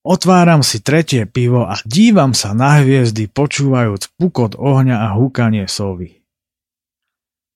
[0.06, 6.22] Otváram si tretie pivo a dívam sa na hviezdy počúvajúc pukot ohňa a húkanie sovy.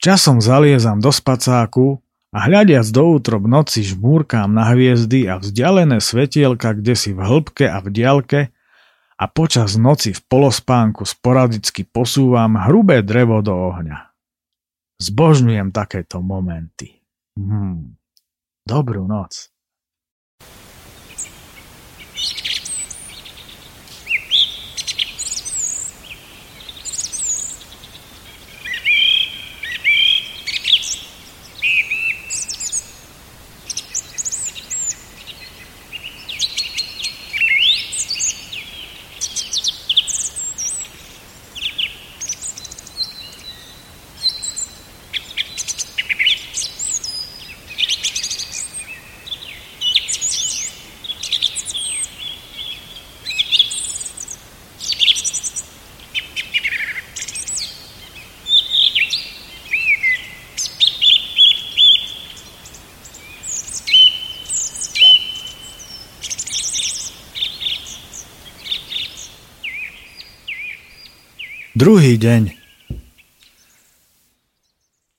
[0.03, 2.03] Časom zaliezam do spacáku
[2.35, 7.71] a hľadiac do útrob noci žmúrkám na hviezdy a vzdialené svetielka kde si v hĺbke
[7.71, 8.41] a v diaľke
[9.15, 14.11] a počas noci v polospánku sporadicky posúvam hrubé drevo do ohňa.
[14.99, 16.99] Zbožňujem takéto momenty.
[17.39, 17.95] Hmm.
[18.67, 19.55] Dobrú noc.
[71.81, 72.61] Druhý deň.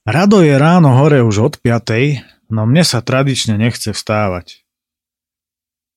[0.06, 4.62] Rado je ráno hore už od 5, no mne sa tradične nechce vstávať.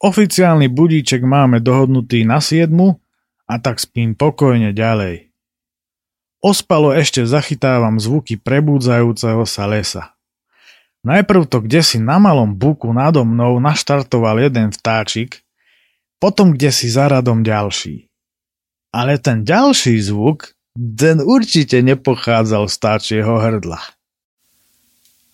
[0.00, 2.72] Oficiálny budíček máme dohodnutý na 7
[3.44, 5.36] a tak spím pokojne ďalej.
[6.40, 10.16] Ospalo ešte zachytávam zvuky prebúdzajúceho sa lesa.
[11.04, 15.44] Najprv to kde si na malom buku nado mnou naštartoval jeden vtáčik,
[16.16, 18.08] potom kde si za radom ďalší.
[18.94, 23.82] Ale ten ďalší zvuk ten určite nepochádzal z táčieho hrdla.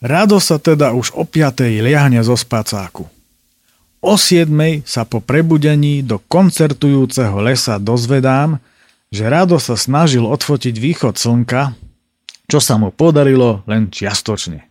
[0.01, 3.05] Rado sa teda už o piatej liahne zo spacáku.
[4.01, 8.57] O siedmej sa po prebudení do koncertujúceho lesa dozvedám,
[9.13, 11.77] že Rado sa snažil odfotiť východ slnka,
[12.49, 14.65] čo sa mu podarilo len čiastočne.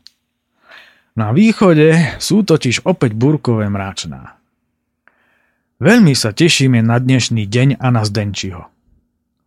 [1.13, 4.33] Na východe sú totiž opäť burkové mráčná.
[5.77, 8.78] Veľmi sa tešíme na dnešný deň a na Zdenčiho.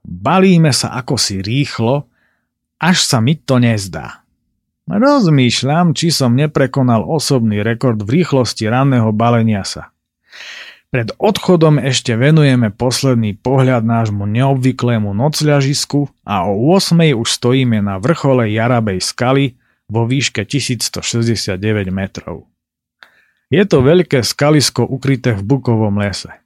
[0.02, 2.10] Balíme sa ako si rýchlo,
[2.82, 4.26] až sa mi to nezdá.
[4.90, 9.94] Rozmýšľam, či som neprekonal osobný rekord v rýchlosti ranného balenia sa.
[10.92, 17.96] Pred odchodom ešte venujeme posledný pohľad nášmu neobvyklému nocľažisku a o 8 už stojíme na
[17.96, 19.56] vrchole Jarabej skaly
[19.88, 21.56] vo výške 1169
[21.88, 22.44] metrov.
[23.48, 26.41] Je to veľké skalisko ukryté v bukovom lese.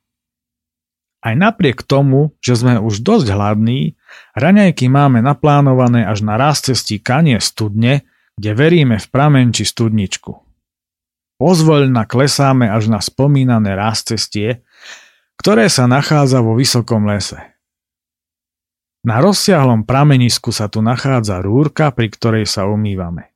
[1.27, 3.99] Aj napriek tomu, že sme už dosť hladní,
[4.39, 8.07] raňajky máme naplánované až na raz cestí kanie studne,
[8.39, 10.31] kde veríme v pramen či studničku.
[11.43, 14.63] Pozvoľna klesáme až na spomínané raz cestie,
[15.35, 17.43] ktoré sa nachádza vo vysokom lese.
[19.03, 23.36] Na rozsiahlom pramenisku sa tu nachádza rúrka, pri ktorej sa umývame.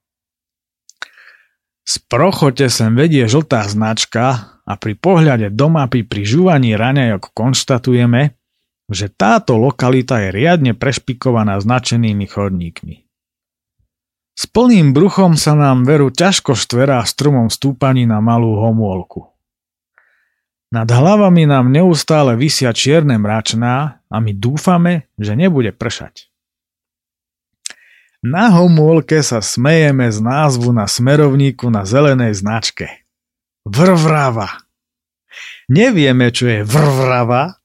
[1.91, 8.39] Z prochote sem vedie žltá značka a pri pohľade do mapy pri žúvaní raňajok konštatujeme,
[8.87, 13.11] že táto lokalita je riadne prešpikovaná značenými chodníkmi.
[14.39, 19.27] S plným bruchom sa nám veru ťažko štverá strumom stúpaní na malú homôlku.
[20.71, 26.30] Nad hlavami nám neustále vysia čierne mračná a my dúfame, že nebude pršať.
[28.21, 33.09] Na homôlke sa smejeme z názvu na smerovníku na zelenej značke.
[33.65, 34.61] Vrvrava.
[35.73, 37.57] Nevieme, čo je vrvrava,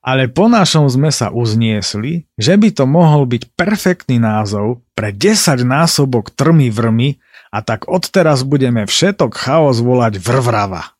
[0.00, 5.60] ale po našom sme sa uzniesli, že by to mohol byť perfektný názov pre 10
[5.64, 7.20] násobok trmy vrmy
[7.52, 10.96] a tak odteraz budeme všetok chaos volať vrvrava.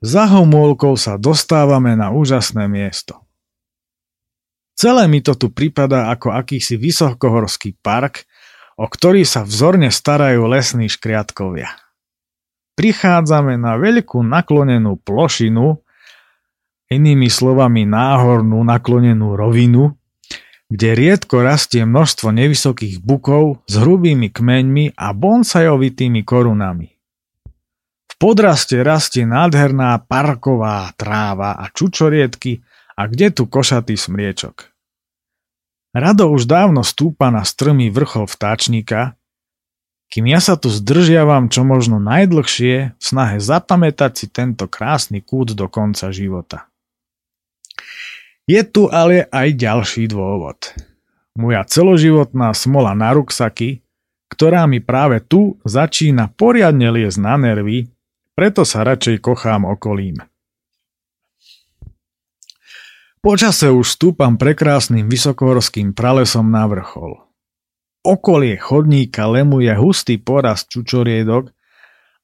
[0.00, 3.20] Za homolkou sa dostávame na úžasné miesto.
[4.80, 8.24] Celé mi to tu pripadá ako akýsi vysokohorský park,
[8.80, 11.68] o ktorý sa vzorne starajú lesní škriatkovia.
[12.80, 15.84] Prichádzame na veľkú naklonenú plošinu,
[16.88, 20.00] inými slovami náhornú naklonenú rovinu,
[20.72, 26.88] kde riedko rastie množstvo nevysokých bukov s hrubými kmeňmi a bonsajovitými korunami.
[28.08, 32.64] V podraste rastie nádherná parková tráva a čučoriedky
[32.96, 34.69] a kde tu košatý smriečok.
[35.90, 39.18] Rado už dávno stúpa na strmý vrchol vtáčnika,
[40.10, 45.54] kým ja sa tu zdržiavam čo možno najdlhšie v snahe zapamätať si tento krásny kút
[45.54, 46.70] do konca života.
[48.46, 50.74] Je tu ale aj ďalší dôvod.
[51.38, 53.86] Moja celoživotná smola na ruksaky,
[54.30, 57.90] ktorá mi práve tu začína poriadne liesť na nervy,
[58.34, 60.22] preto sa radšej kochám okolím.
[63.20, 67.20] Počase už stúpam prekrásnym vysokohorským pralesom na vrchol.
[68.00, 71.52] Okolie chodníka lemuje hustý porast čučoriedok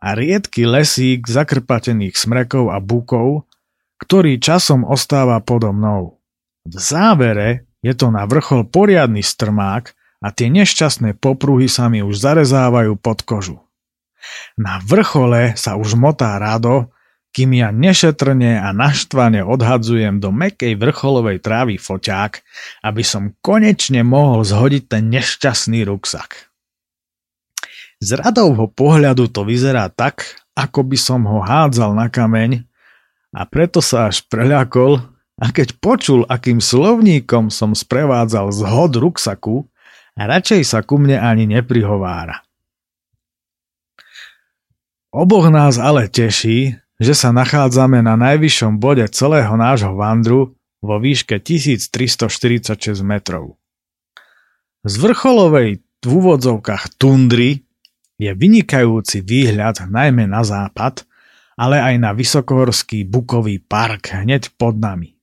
[0.00, 3.44] a riedky lesík zakrpatených smrekov a bukov,
[4.00, 6.16] ktorý časom ostáva podo mnou.
[6.64, 9.92] V závere je to na vrchol poriadny strmák
[10.24, 13.60] a tie nešťastné popruhy sa mi už zarezávajú pod kožu.
[14.56, 16.88] Na vrchole sa už motá rado
[17.36, 22.40] kým ja nešetrne a naštvane odhadzujem do mekej vrcholovej trávy foťák,
[22.80, 26.48] aby som konečne mohol zhodiť ten nešťastný ruksak.
[28.00, 32.64] Z radovho pohľadu to vyzerá tak, ako by som ho hádzal na kameň
[33.36, 35.04] a preto sa až preľakol
[35.36, 39.68] a keď počul, akým slovníkom som sprevádzal zhod ruksaku,
[40.16, 42.40] radšej sa ku mne ani neprihovára.
[45.12, 51.36] Oboch nás ale teší, že sa nachádzame na najvyššom bode celého nášho vandru vo výške
[51.40, 53.60] 1346 metrov.
[54.86, 57.66] Z vrcholovej v úvodzovkách tundry
[58.16, 61.04] je vynikajúci výhľad najmä na západ,
[61.56, 65.16] ale aj na vysokohorský bukový park hneď pod nami.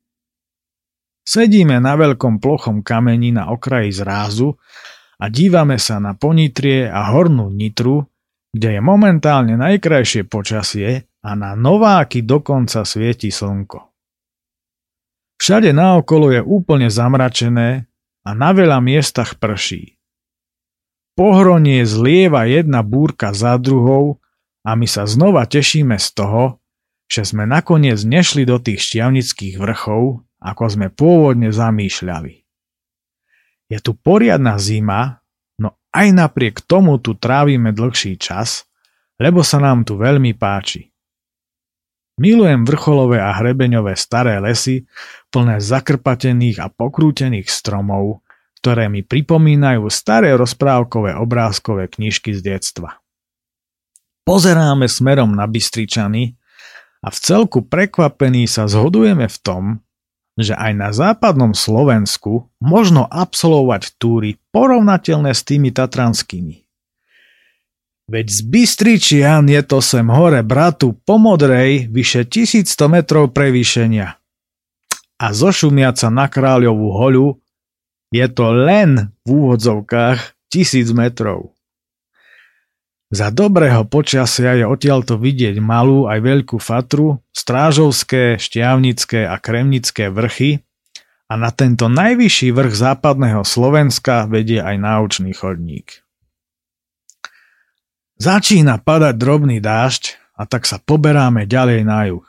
[1.23, 4.59] Sedíme na veľkom plochom kameni na okraji zrázu
[5.15, 8.03] a dívame sa na Ponitrie a Hornú Nitru,
[8.51, 13.79] kde je momentálne najkrajšie počasie a na Nováky dokonca svieti slnko.
[15.39, 17.87] Všade naokolo je úplne zamračené
[18.23, 19.99] a na veľa miestach prší.
[21.15, 24.23] Pohronie zlieva jedna búrka za druhou
[24.63, 26.63] a my sa znova tešíme z toho,
[27.11, 32.33] že sme nakoniec nešli do tých šťavnických vrchov, ako sme pôvodne zamýšľali.
[33.67, 35.21] Je tu poriadna zima,
[35.59, 38.65] no aj napriek tomu tu trávime dlhší čas,
[39.19, 40.92] lebo sa nám tu veľmi páči.
[42.13, 44.85] Milujem vrcholové a hrebeňové staré lesy,
[45.33, 48.21] plné zakrpatených a pokrútených stromov,
[48.61, 53.01] ktoré mi pripomínajú staré rozprávkové obrázkové knižky z detstva.
[54.23, 56.39] Pozeráme smerom na Bystričany
[57.03, 59.63] a v celku prekvapení sa zhodujeme v tom,
[60.39, 66.62] že aj na západnom Slovensku možno absolvovať túry porovnateľné s tými tatranskými.
[68.13, 74.21] Veď z Bystričian je to sem hore bratu po modrej vyše 1100 metrov prevýšenia.
[75.17, 77.27] A zošumiaca na kráľovú holu
[78.13, 81.57] je to len v úvodzovkách 1000 metrov.
[83.09, 90.61] Za dobrého počasia je odtiaľto vidieť malú aj veľkú fatru, strážovské, šťavnické a kremnické vrchy
[91.25, 96.05] a na tento najvyšší vrch západného Slovenska vedie aj náučný chodník.
[98.23, 102.23] Začína padať drobný dážď a tak sa poberáme ďalej na juh.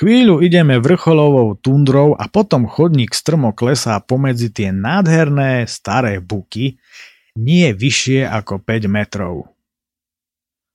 [0.00, 6.80] Chvíľu ideme vrcholovou tundrou a potom chodník strmo klesá pomedzi tie nádherné staré buky,
[7.36, 9.52] nie vyššie ako 5 metrov.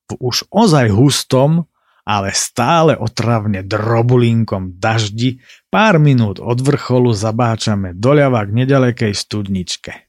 [0.06, 1.66] V už ozaj hustom,
[2.06, 10.06] ale stále otravne drobulinkom daždi pár minút od vrcholu zabáčame doľava k nedalekej studničke.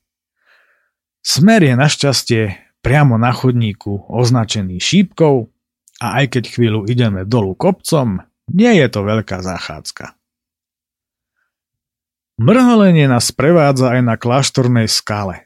[1.25, 5.49] Smer je našťastie priamo na chodníku označený šípkou
[6.01, 10.17] a aj keď chvíľu ideme dolu kopcom, nie je to veľká záchádzka.
[12.41, 15.45] Mrholenie nás prevádza aj na kláštornej skale.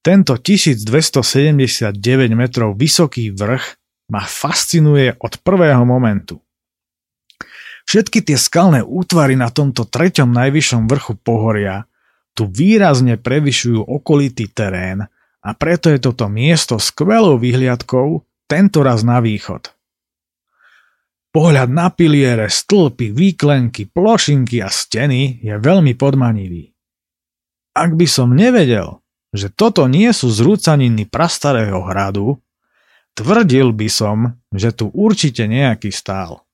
[0.00, 1.92] Tento 1279
[2.32, 3.76] metrov vysoký vrch
[4.08, 6.40] ma fascinuje od prvého momentu.
[7.84, 11.84] Všetky tie skalné útvary na tomto treťom najvyššom vrchu pohoria
[12.32, 15.04] tu výrazne prevyšujú okolitý terén
[15.48, 19.72] a preto je toto miesto skvelou vyhliadkou tento raz na východ.
[21.32, 26.72] Pohľad na piliere, stĺpy, výklenky, plošinky a steny je veľmi podmanivý.
[27.72, 29.00] Ak by som nevedel,
[29.32, 32.40] že toto nie sú zrúcaniny prastarého hradu,
[33.16, 36.44] tvrdil by som, že tu určite nejaký stál.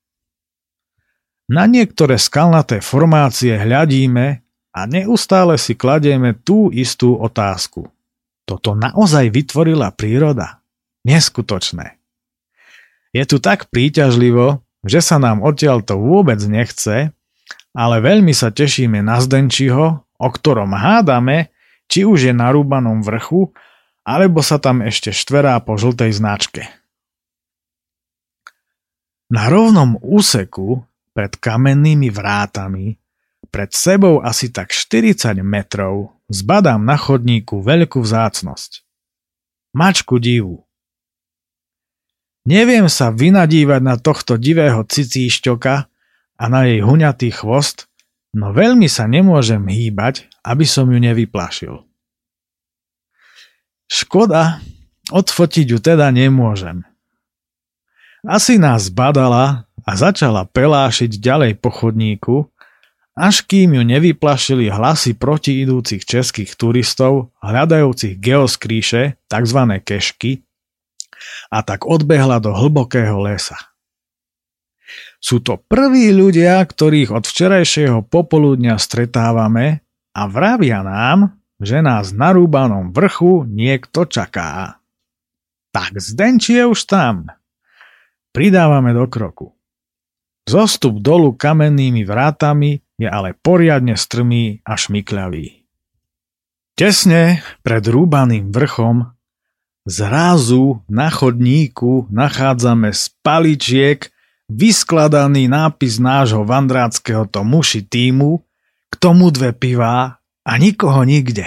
[1.51, 4.27] Na niektoré skalnaté formácie hľadíme
[4.75, 7.95] a neustále si kladieme tú istú otázku.
[8.45, 10.61] Toto naozaj vytvorila príroda?
[11.05, 11.97] Neskutočné.
[13.17, 17.13] Je tu tak príťažlivo, že sa nám odtiaľ to vôbec nechce,
[17.75, 21.53] ale veľmi sa tešíme na Zdenčiho, o ktorom hádame,
[21.91, 23.53] či už je na rúbanom vrchu,
[24.05, 26.69] alebo sa tam ešte štverá po žltej značke.
[29.33, 30.85] Na rovnom úseku
[31.17, 33.01] pred kamennými vrátami,
[33.49, 38.85] pred sebou asi tak 40 metrov, zbadám na chodníku veľkú vzácnosť.
[39.75, 40.65] Mačku divu.
[42.45, 45.75] Neviem sa vynadívať na tohto divého cicíšťoka
[46.37, 47.89] a na jej huňatý chvost,
[48.37, 51.81] no veľmi sa nemôžem hýbať, aby som ju nevyplašil.
[53.89, 54.61] Škoda,
[55.09, 56.85] odfotiť ju teda nemôžem.
[58.25, 62.49] Asi nás badala a začala pelášiť ďalej po chodníku,
[63.15, 69.61] až kým ju nevyplašili hlasy protiidúcich českých turistov hľadajúcich geoskríše, tzv.
[69.87, 70.43] kešky,
[71.49, 73.57] a tak odbehla do hlbokého lesa.
[75.23, 79.81] Sú to prví ľudia, ktorých od včerajšieho popoludňa stretávame
[80.13, 84.85] a vravia nám, že nás na rúbanom vrchu niekto čaká.
[85.73, 87.33] Tak Zdenči je už tam.
[88.37, 89.57] Pridávame do kroku.
[90.45, 95.67] Zostup dolu kamennými vrátami je ale poriadne strmý a šmykľavý.
[96.75, 99.15] Tesne pred rúbaným vrchom
[99.87, 104.11] zrazu na chodníku nachádzame z paličiek
[104.51, 108.43] vyskladaný nápis nášho vandráckého tomuši týmu,
[108.91, 111.47] k tomu dve pivá a nikoho nikde.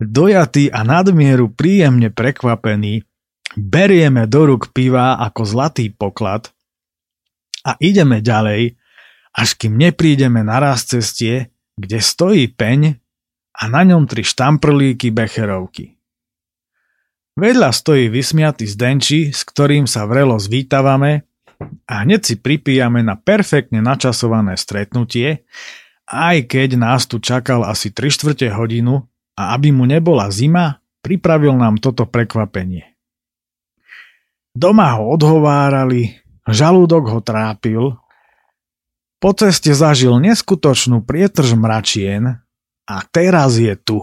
[0.00, 3.04] Dojatý a nadmieru príjemne prekvapený,
[3.52, 6.48] berieme do rúk piva ako zlatý poklad
[7.60, 8.79] a ideme ďalej,
[9.34, 12.98] až kým neprídeme na raz cestie, kde stojí peň
[13.56, 15.96] a na ňom tri štamprlíky becherovky.
[17.38, 21.24] Vedľa stojí vysmiatý zdenči, s ktorým sa vrelo zvítavame
[21.86, 25.46] a hneď si pripíjame na perfektne načasované stretnutie,
[26.10, 29.06] aj keď nás tu čakal asi 3 štvrte hodinu
[29.38, 32.98] a aby mu nebola zima, pripravil nám toto prekvapenie.
[34.50, 36.20] Doma ho odhovárali,
[36.50, 37.94] Žalúdok ho trápil,
[39.20, 42.40] po ceste zažil neskutočnú prietrž mračien
[42.88, 44.00] a teraz je tu.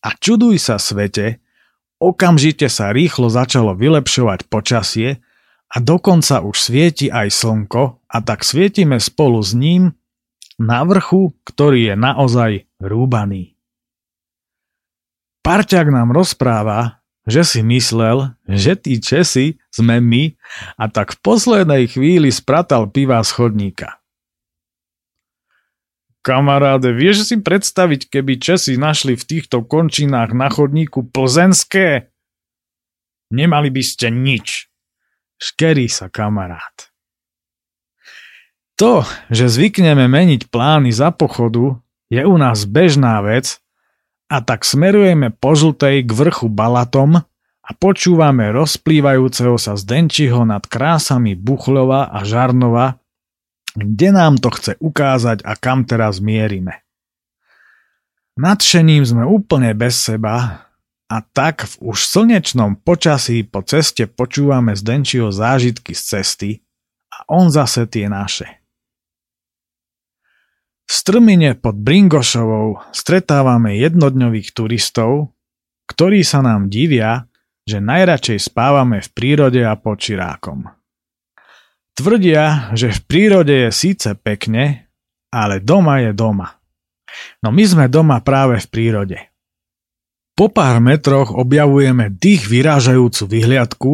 [0.00, 1.42] A čuduj sa svete,
[1.98, 5.18] okamžite sa rýchlo začalo vylepšovať počasie
[5.66, 9.98] a dokonca už svieti aj slnko a tak svietime spolu s ním
[10.62, 13.58] na vrchu, ktorý je naozaj rúbaný.
[15.42, 20.36] Parťák nám rozpráva, že si myslel, že tí Česi sme my
[20.78, 24.03] a tak v poslednej chvíli spratal piva z chodníka.
[26.24, 32.08] Kamaráde, vieš si predstaviť, keby Česi našli v týchto končinách na chodníku plzenské?
[33.28, 34.72] Nemali by ste nič.
[35.36, 36.88] Škerí sa kamarát.
[38.80, 41.76] To, že zvykneme meniť plány za pochodu,
[42.08, 43.60] je u nás bežná vec
[44.32, 47.20] a tak smerujeme po žltej k vrchu Balatom
[47.60, 53.03] a počúvame rozplývajúceho sa Zdenčiho nad krásami Buchľova a Žarnova,
[53.74, 56.86] kde nám to chce ukázať a kam teraz mierime.
[58.34, 60.66] Nadšením sme úplne bez seba
[61.06, 66.50] a tak v už slnečnom počasí po ceste počúvame Zdenčiho zážitky z cesty
[67.14, 68.64] a on zase tie naše.
[70.84, 75.32] V strmine pod Bringošovou stretávame jednodňových turistov,
[75.86, 77.30] ktorí sa nám divia,
[77.64, 80.68] že najradšej spávame v prírode a pod čirákom.
[81.94, 84.90] Tvrdia, že v prírode je síce pekne,
[85.30, 86.58] ale doma je doma.
[87.42, 89.18] No my sme doma práve v prírode.
[90.34, 93.92] Po pár metroch objavujeme dých vyrážajúcu vyhliadku,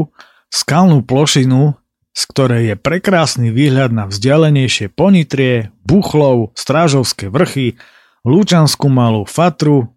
[0.49, 1.81] skalnú plošinu
[2.11, 7.79] z ktorej je prekrásny výhľad na vzdialenejšie Ponitrie, Buchlov, Strážovské vrchy,
[8.27, 9.95] Lúčanskú malú Fatru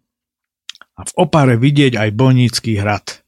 [0.93, 3.25] a v opare vidieť aj Bonícky hrad.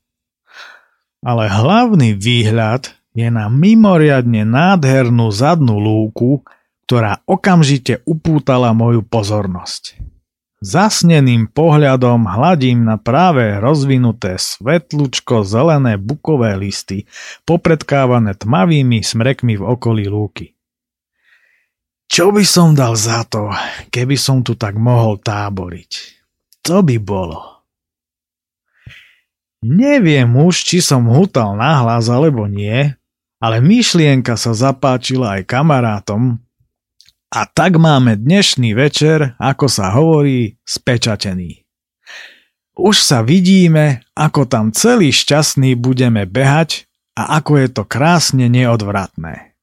[1.25, 6.43] Ale hlavný výhľad je na mimoriadne nádhernú zadnú lúku,
[6.85, 9.97] ktorá okamžite upútala moju pozornosť.
[10.59, 17.07] Zasneným pohľadom hladím na práve rozvinuté svetlučko zelené bukové listy,
[17.47, 20.55] popredkávané tmavými smrekmi v okolí lúky.
[22.05, 23.49] Čo by som dal za to,
[23.89, 25.91] keby som tu tak mohol táboriť?
[26.65, 27.65] To by bolo.
[29.65, 32.93] Neviem už, či som hutal nahlas alebo nie,
[33.45, 36.41] ale myšlienka sa zapáčila aj kamarátom
[37.29, 41.61] a tak máme dnešný večer, ako sa hovorí, spečatený.
[42.73, 49.53] Už sa vidíme, ako tam celý šťastný budeme behať a ako je to krásne neodvratné.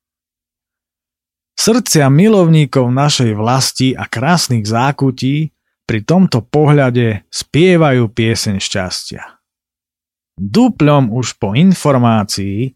[1.59, 5.51] Srdcia milovníkov našej vlasti a krásnych zákutí
[5.91, 9.43] pri tomto pohľade spievajú pieseň šťastia
[10.43, 12.75] duplom už po informácii,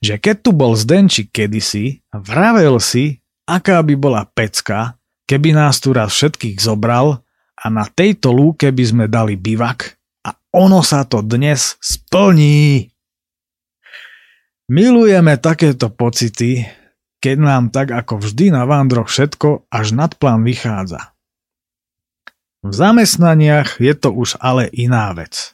[0.00, 4.96] že keď tu bol Zdenčík kedysi, vravel si, aká by bola pecka,
[5.28, 7.20] keby nás tu raz všetkých zobral
[7.60, 12.88] a na tejto lúke by sme dali bivak a ono sa to dnes splní.
[14.72, 16.64] Milujeme takéto pocity,
[17.20, 21.12] keď nám tak ako vždy na vándroch všetko až nad plán vychádza.
[22.64, 25.52] V zamestnaniach je to už ale iná vec.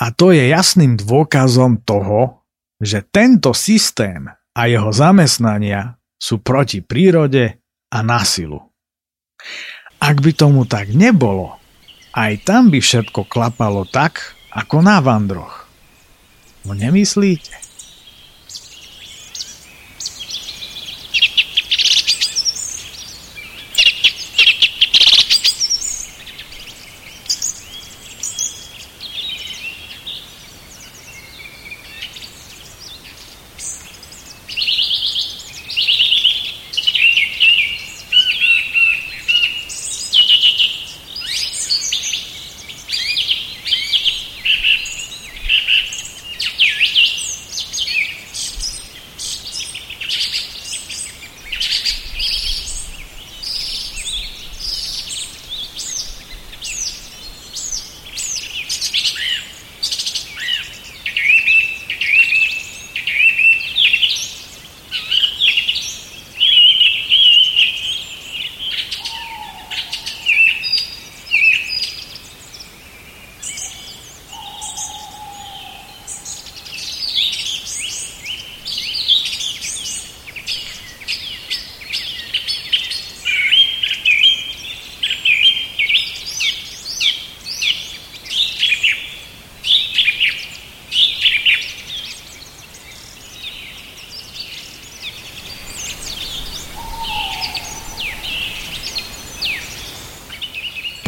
[0.00, 2.39] A to je jasným dôkazom toho,
[2.80, 4.24] že tento systém
[4.56, 7.60] a jeho zamestnania sú proti prírode
[7.92, 8.58] a násilu.
[10.00, 11.60] Ak by tomu tak nebolo,
[12.16, 15.68] aj tam by všetko klapalo tak, ako na vandroch.
[16.64, 17.70] No nemyslíte?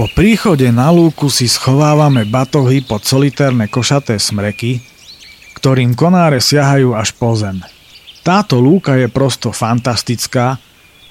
[0.02, 0.10] Po
[0.42, 4.82] príchode na lúku si schovávame batohy pod solitérne košaté smreky,
[5.54, 7.62] ktorým konáre siahajú až po zem.
[8.26, 10.58] Táto lúka je prosto fantastická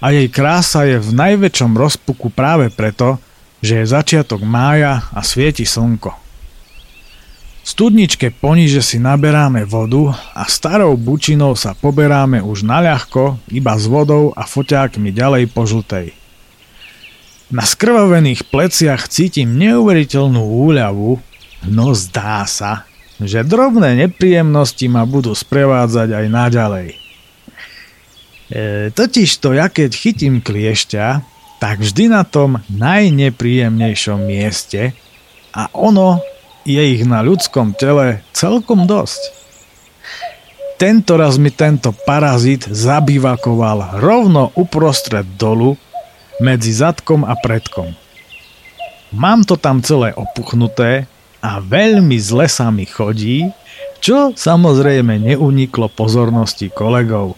[0.04, 3.24] a jej krása je v najväčšom rozpuku práve preto,
[3.64, 6.12] že je začiatok mája a svieti slnko.
[6.12, 13.88] V studničke poniže si naberáme vodu a starou bučinou sa poberáme už naľahko iba s
[13.88, 16.21] vodou a foťákmi ďalej po žltej.
[17.52, 21.20] Na skrvavených pleciach cítim neuveriteľnú úľavu,
[21.68, 22.88] no zdá sa,
[23.20, 26.88] že drobné nepríjemnosti ma budú sprevádzať aj naďalej.
[26.92, 26.96] E,
[28.96, 31.06] totiž to ja keď chytím kliešťa,
[31.60, 34.96] tak vždy na tom najnepríjemnejšom mieste
[35.52, 36.24] a ono
[36.64, 39.44] je ich na ľudskom tele celkom dosť.
[40.80, 45.76] Tento raz mi tento parazit zabývakoval rovno uprostred dolu
[46.42, 47.94] medzi zadkom a predkom.
[49.14, 51.06] Mám to tam celé opuchnuté
[51.38, 53.54] a veľmi zle sa mi chodí,
[54.02, 57.38] čo samozrejme neuniklo pozornosti kolegov.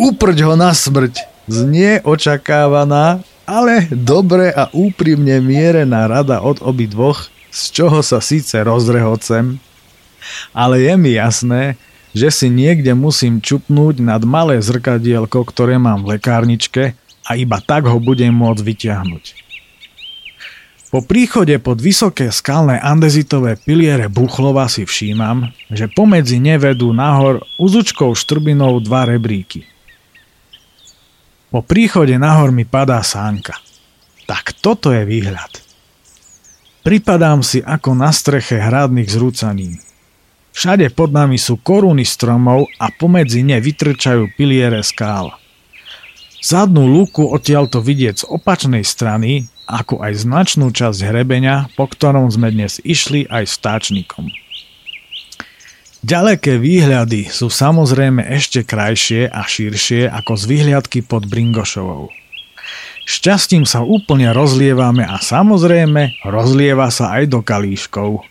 [0.00, 1.20] Uprť ho na smrť,
[1.50, 9.60] znie očakávaná, ale dobre a úprimne mierená rada od obidvoch, z čoho sa síce rozrehocem,
[10.54, 11.76] ale je mi jasné,
[12.16, 16.96] že si niekde musím čupnúť nad malé zrkadielko, ktoré mám v lekárničke
[17.28, 19.24] a iba tak ho budem môcť vyťahnuť.
[20.88, 27.44] Po príchode pod vysoké skalné andezitové piliere Buchlova si všímam, že pomedzi ne vedú nahor
[27.60, 29.68] uzučkou štrbinou dva rebríky.
[31.52, 33.60] Po príchode nahor mi padá sánka.
[34.24, 35.60] Tak toto je výhľad.
[36.88, 39.87] Pripadám si ako na streche hradných zrúcaní.
[40.58, 45.30] Všade pod nami sú koruny stromov a pomedzi ne vytrčajú piliere skál.
[46.42, 52.50] Zadnú lúku odtiaľto vidieť z opačnej strany, ako aj značnú časť hrebenia, po ktorom sme
[52.50, 54.34] dnes išli aj s táčnikom.
[56.02, 62.10] Ďaleké výhľady sú samozrejme ešte krajšie a širšie ako z výhľadky pod Bringošovou.
[63.06, 68.26] Šťastím sa úplne rozlievame a samozrejme rozlieva sa aj do kalíškov.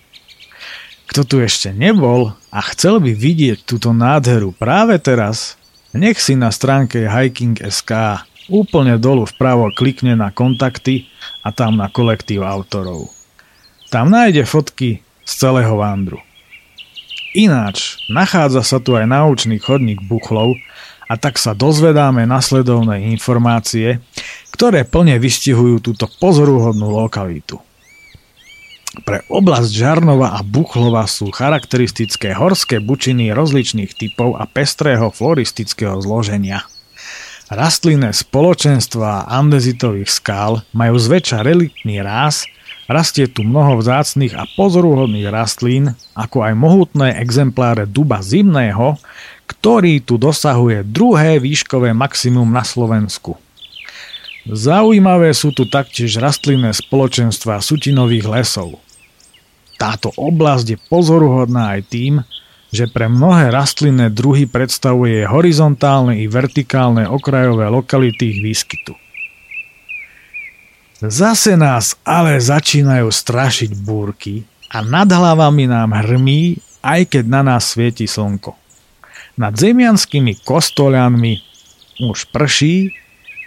[1.18, 5.58] Kto tu ešte nebol a chcel by vidieť túto nádheru práve teraz,
[5.90, 8.22] nech si na stránke hiking.sk
[8.54, 11.10] úplne dolu vpravo klikne na kontakty
[11.42, 13.10] a tam na kolektív autorov.
[13.90, 16.22] Tam nájde fotky z celého vandru.
[17.34, 20.54] Ináč, nachádza sa tu aj naučný chodník buchlov
[21.10, 24.06] a tak sa dozvedáme nasledovné informácie,
[24.54, 27.58] ktoré plne vystihujú túto pozoruhodnú lokalitu.
[28.98, 36.66] Pre oblasť Žarnova a Buchlova sú charakteristické horské bučiny rozličných typov a pestrého floristického zloženia.
[37.54, 42.50] Rastlinné spoločenstva andezitových skál majú zväčša reliktný ráz,
[42.90, 48.98] rastie tu mnoho vzácných a pozoruhodných rastlín, ako aj mohutné exempláre duba zimného,
[49.46, 53.38] ktorý tu dosahuje druhé výškové maximum na Slovensku–
[54.48, 58.80] Zaujímavé sú tu taktiež rastlinné spoločenstva sutinových lesov.
[59.78, 62.14] Táto oblasť je pozoruhodná aj tým,
[62.74, 68.94] že pre mnohé rastlinné druhy predstavuje horizontálne i vertikálne okrajové lokality ich výskytu.
[70.98, 77.78] Zase nás ale začínajú strašiť búrky a nad hlavami nám hrmí, aj keď na nás
[77.78, 78.58] svieti slnko.
[79.38, 81.38] Nad zemianskými kostolianmi
[82.02, 82.90] už prší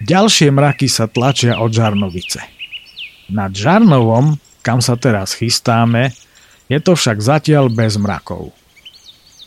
[0.00, 2.40] Ďalšie mraky sa tlačia od Žarnovice.
[3.28, 6.12] Nad Žarnovom, kam sa teraz chystáme,
[6.70, 8.52] je to však zatiaľ bez mrakov.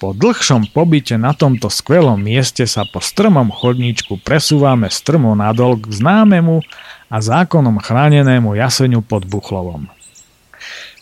[0.01, 5.87] Po dlhšom pobyte na tomto skvelom mieste sa po strmom chodníčku presúvame strmo nadol k
[5.95, 6.59] známemu
[7.07, 9.87] a zákonom chránenému jaseniu pod Buchlovom.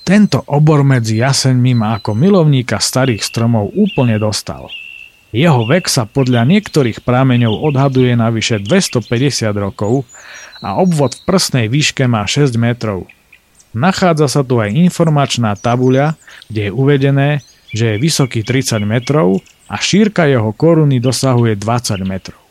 [0.05, 4.69] Tento obor medzi jaseňmi ma ako milovníka starých stromov úplne dostal–
[5.31, 10.03] jeho vek sa podľa niektorých prámeňov odhaduje na vyše 250 rokov
[10.59, 13.07] a obvod v prsnej výške má 6 metrov.
[13.71, 16.19] Nachádza sa tu aj informačná tabuľa,
[16.51, 17.29] kde je uvedené,
[17.71, 19.39] že je vysoký 30 metrov
[19.71, 22.41] a šírka jeho koruny dosahuje 20 metrov.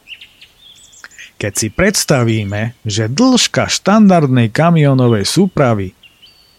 [1.40, 5.92] Keď si predstavíme, že dĺžka štandardnej kamionovej súpravy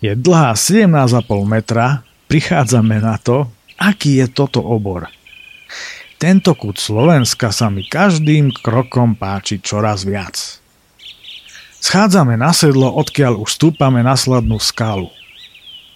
[0.01, 5.09] je dlhá 17,5 metra, prichádzame na to, aký je toto obor–
[6.21, 10.60] tento kút Slovenska sa mi každým krokom páči čoraz viac.
[11.81, 15.09] Schádzame na sedlo, odkiaľ už stúpame na sladnú skalu.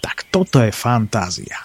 [0.01, 1.61] Tak toto je fantázia.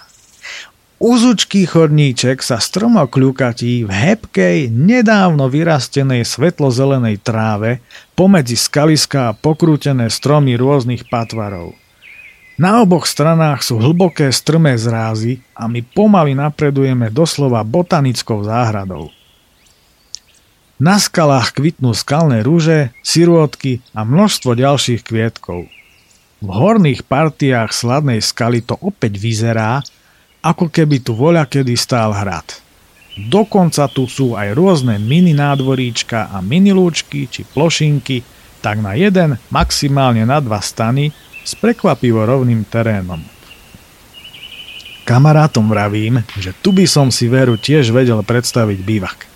[1.01, 7.81] Uzučký chodníček sa stromo kľukatí v hebkej, nedávno vyrastenej svetlozelenej tráve
[8.13, 11.73] pomedzi skaliska a pokrútené stromy rôznych patvarov.
[12.61, 19.09] Na oboch stranách sú hlboké strmé zrázy a my pomaly napredujeme doslova botanickou záhradou.
[20.81, 25.69] Na skalách kvitnú skalné rúže, sirôtky a množstvo ďalších kvietkov.
[26.41, 29.85] V horných partiách sladnej skaly to opäť vyzerá,
[30.41, 32.57] ako keby tu voľa kedy stál hrad.
[33.13, 38.25] Dokonca tu sú aj rôzne mini nádvoríčka a mini lúčky či plošinky,
[38.65, 41.13] tak na jeden, maximálne na dva stany
[41.45, 43.21] s prekvapivo rovným terénom.
[45.05, 49.30] Kamarátom vravím, že tu by som si veru tiež vedel predstaviť bývak.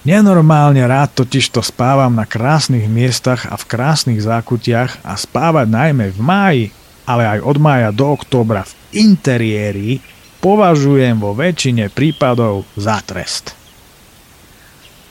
[0.00, 6.08] Nenormálne rád totiž to spávam na krásnych miestach a v krásnych zákutiach a spávať najmä
[6.16, 6.64] v máji,
[7.04, 10.00] ale aj od mája do októbra v interiéri
[10.40, 13.52] považujem vo väčšine prípadov za trest.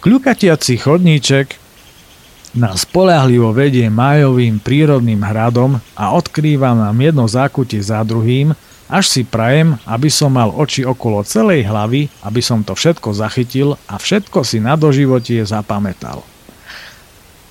[0.02, 1.54] Kľukatiaci chodníček
[2.58, 8.58] nás spolahlivo vedie májovým prírodným hradom a odkrýva nám jedno zákutie za druhým,
[8.90, 13.78] až si prajem, aby som mal oči okolo celej hlavy, aby som to všetko zachytil
[13.86, 16.26] a všetko si na doživotie zapamätal.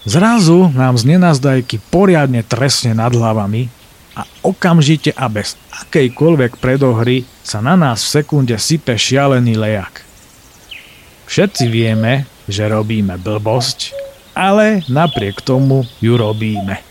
[0.03, 3.71] Zrazu nám z nenazdajky poriadne tresne nad hlavami
[4.19, 5.55] a okamžite a bez
[5.87, 10.03] akejkoľvek predohry sa na nás v sekunde sype šialený lejak.
[11.31, 13.95] Všetci vieme, že robíme blbosť,
[14.35, 16.83] ale napriek tomu ju robíme.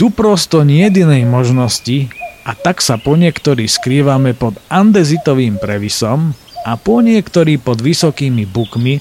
[0.00, 2.10] Tu prosto nie jedinej možnosti
[2.42, 6.34] a tak sa po niektorí skrývame pod andezitovým previsom
[6.66, 8.98] a po niektorí pod vysokými bukmi,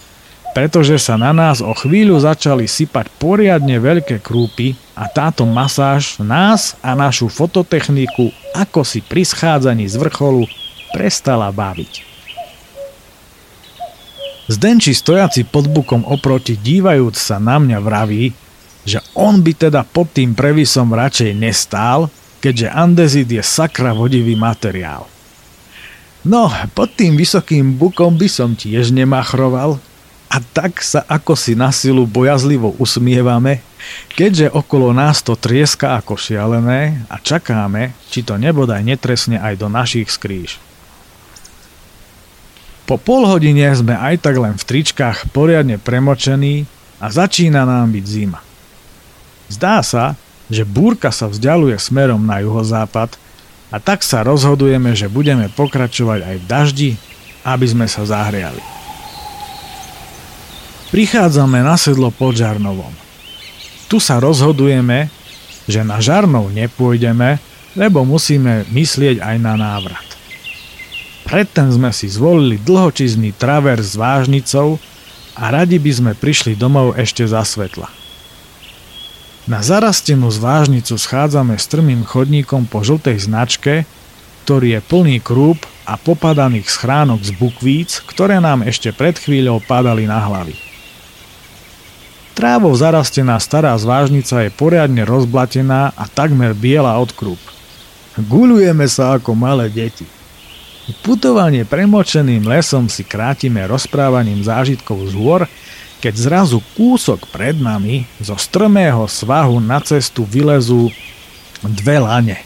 [0.54, 6.78] pretože sa na nás o chvíľu začali sypať poriadne veľké krúpy a táto masáž nás
[6.86, 10.46] a našu fototechniku ako si pri schádzaní z vrcholu
[10.92, 12.12] prestala baviť.
[14.52, 18.36] Zdenči stojaci pod bukom oproti dívajúc sa na mňa vraví,
[18.84, 22.12] že on by teda pod tým previsom radšej nestál,
[22.42, 25.06] keďže andezit je sakra vodivý materiál.
[26.22, 29.82] No, pod tým vysokým bukom by som tiež nemachroval,
[30.32, 33.60] a tak sa ako si na silu bojazlivo usmievame,
[34.16, 39.68] keďže okolo nás to trieska ako šialené a čakáme, či to nebodaj netresne aj do
[39.68, 40.56] našich skríž.
[42.88, 46.64] Po pol hodine sme aj tak len v tričkách poriadne premočení
[47.04, 48.40] a začína nám byť zima.
[49.52, 50.16] Zdá sa,
[50.52, 53.16] že búrka sa vzdialuje smerom na juhozápad
[53.72, 56.92] a tak sa rozhodujeme, že budeme pokračovať aj v daždi,
[57.48, 58.60] aby sme sa zahriali.
[60.92, 62.92] Prichádzame na sedlo pod Žarnovom.
[63.88, 65.08] Tu sa rozhodujeme,
[65.64, 67.40] že na Žarnov nepôjdeme,
[67.80, 70.04] lebo musíme myslieť aj na návrat.
[71.24, 74.84] Predtým sme si zvolili dlhočizný travers s vážnicou
[75.40, 78.01] a radi by sme prišli domov ešte za svetla.
[79.50, 83.90] Na zarastenú zvážnicu schádzame strmým chodníkom po žltej značke,
[84.46, 90.06] ktorý je plný krúp a popadaných schránok z bukvíc, ktoré nám ešte pred chvíľou padali
[90.06, 90.54] na hlavy.
[92.38, 97.42] Trávou zarastená stará zvážnica je poriadne rozblatená a takmer biela od krúb.
[98.18, 100.06] Guľujeme sa ako malé deti.
[101.02, 105.42] Putovanie premočeným lesom si krátime rozprávaním zážitkov z hôr,
[106.02, 110.90] keď zrazu kúsok pred nami zo strmého svahu na cestu vylezú
[111.62, 112.42] dve lane.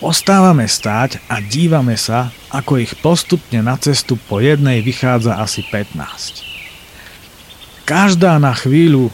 [0.00, 6.40] Ostávame stáť a dívame sa, ako ich postupne na cestu po jednej vychádza asi 15.
[7.84, 9.12] Každá na chvíľu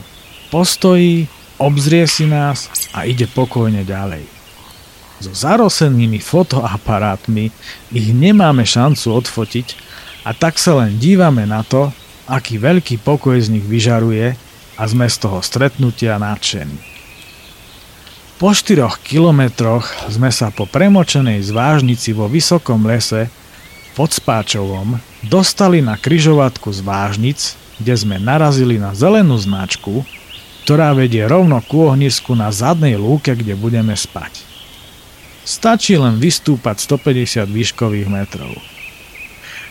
[0.55, 1.27] postojí,
[1.59, 4.23] obzrie si nás a ide pokojne ďalej.
[5.21, 7.53] So zarosenými fotoaparátmi
[7.93, 9.67] ich nemáme šancu odfotiť
[10.25, 11.93] a tak sa len dívame na to,
[12.31, 14.39] aký veľký pokoj z nich vyžaruje
[14.79, 16.79] a sme z toho stretnutia nadšení.
[18.39, 23.29] Po 4 kilometroch sme sa po premočenej zvážnici vo vysokom lese
[23.99, 30.09] pod Spáčovom dostali na kryžovatku zvážnic, kde sme narazili na zelenú značku,
[30.65, 34.41] ktorá vedie rovno ku ohnisku na zadnej lúke, kde budeme spať.
[35.45, 38.55] Stačí len vystúpať 150 výškových metrov.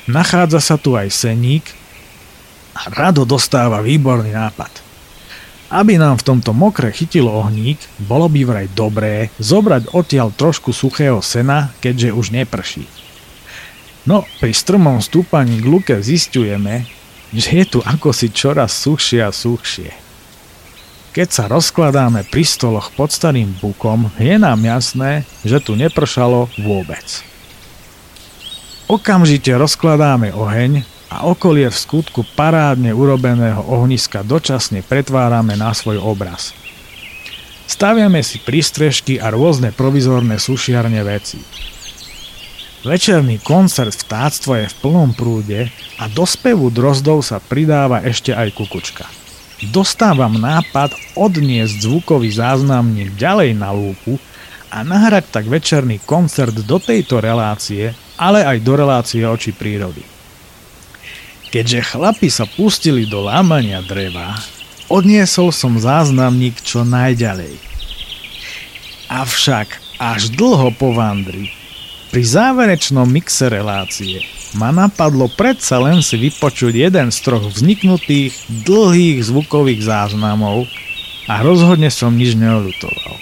[0.05, 1.78] Nachádza sa tu aj seník
[2.80, 4.71] a Rado dostáva výborný nápad.
[5.69, 11.19] Aby nám v tomto mokre chytil ohník, bolo by vraj dobré zobrať odtiaľ trošku suchého
[11.21, 12.88] sena, keďže už neprší.
[14.07, 16.89] No, pri strmom stúpaní k luke zistujeme,
[17.36, 19.93] že je tu ako si čoraz suchšie a suchšie.
[21.13, 27.21] Keď sa rozkladáme pri stoloch pod starým bukom, je nám jasné, že tu nepršalo vôbec.
[28.89, 36.53] Okamžite rozkladáme oheň a okolie v skutku parádne urobeného ohniska dočasne pretvárame na svoj obraz.
[37.70, 41.41] Staviame si prístrežky a rôzne provizorné sušiarne veci.
[42.86, 45.68] Večerný koncert vtáctva je v plnom prúde
[45.99, 49.05] a do spevu drozdov sa pridáva ešte aj kukučka.
[49.70, 54.16] Dostávam nápad odniesť zvukový záznamník ďalej na lúpu
[54.72, 60.18] a nahrať tak večerný koncert do tejto relácie, ale aj do relácie oči prírody.
[61.50, 64.38] Keďže chlapi sa pustili do lámania dreva,
[64.86, 67.58] odniesol som záznamník čo najďalej.
[69.10, 71.50] Avšak až dlho po vandri
[72.14, 74.22] pri záverečnom mixe relácie
[74.58, 78.34] ma napadlo predsa len si vypočuť jeden z troch vzniknutých
[78.66, 80.66] dlhých zvukových záznamov
[81.30, 83.18] a rozhodne som nič neolutoval.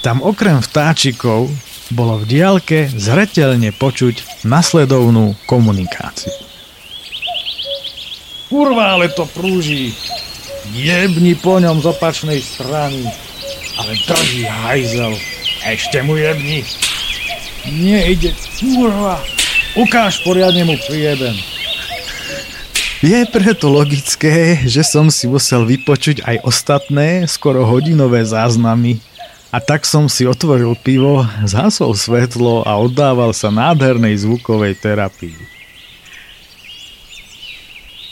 [0.00, 1.52] Tam okrem vtáčikov
[1.92, 6.47] bolo v diálke zretelne počuť nasledovnú komunikáciu.
[8.48, 9.92] Kurva, ale to prúži!
[10.72, 13.04] Jebni po ňom z opačnej strany,
[13.76, 15.12] ale drží hajzel,
[15.64, 16.64] ešte mu jebni!
[17.68, 19.20] Nejde, kurva.
[19.76, 21.36] Ukáž poriadne mu prieben.
[22.98, 28.98] Je preto logické, že som si musel vypočuť aj ostatné, skoro hodinové záznamy
[29.54, 35.57] a tak som si otvoril pivo, zhasol svetlo a oddával sa nádhernej zvukovej terapii.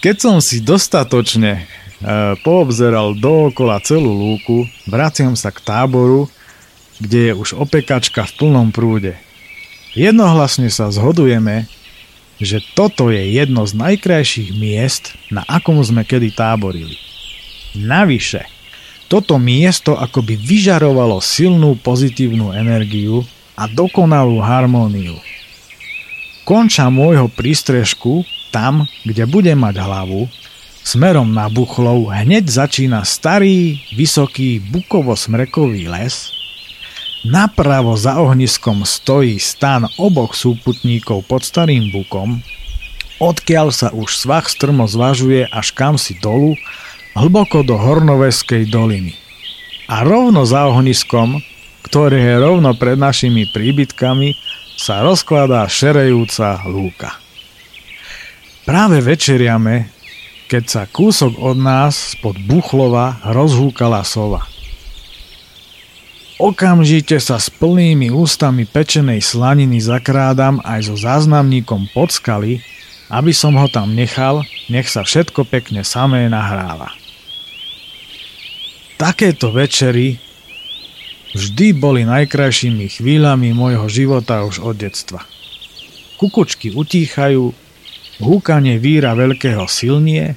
[0.04, 1.62] Keď som si dostatočne e,
[2.44, 6.28] poobzeral dookola celú lúku, vraciam sa k táboru,
[7.00, 9.16] kde je už opekačka v plnom prúde.
[9.96, 11.64] Jednohlasne sa zhodujeme,
[12.36, 17.00] že toto je jedno z najkrajších miest, na akom sme kedy táborili.
[17.76, 18.44] Navyše,
[19.08, 23.24] toto miesto akoby vyžarovalo silnú pozitívnu energiu
[23.56, 25.16] a dokonalú harmóniu.
[26.44, 28.22] Konča môjho prístrežku,
[28.56, 30.32] tam, kde budem mať hlavu,
[30.80, 36.32] smerom na Buchlov hneď začína starý, vysoký bukovo-smrekový les,
[37.26, 42.38] Napravo za ohniskom stojí stan oboch súputníkov pod starým bukom,
[43.18, 46.54] odkiaľ sa už svach strmo zvažuje až kam si dolu,
[47.18, 49.18] hlboko do Hornoveskej doliny.
[49.90, 51.42] A rovno za ohniskom,
[51.82, 54.38] ktoré je rovno pred našimi príbytkami,
[54.78, 57.25] sa rozkladá šerejúca lúka.
[58.66, 59.94] Práve večeriame,
[60.50, 64.42] keď sa kúsok od nás spod Buchlova rozhúkala sova–
[66.36, 72.60] Okamžite sa s plnými ústami pečenej slaniny zakrádam aj so záznamníkom pod skaly,
[73.08, 76.92] aby som ho tam nechal, nech sa všetko pekne samé nahráva.
[79.00, 80.20] Takéto večery
[81.32, 85.24] vždy boli najkrajšími chvíľami môjho života už od detstva.
[86.20, 87.56] Kukučky utíchajú,
[88.20, 90.36] húkanie víra veľkého silnie,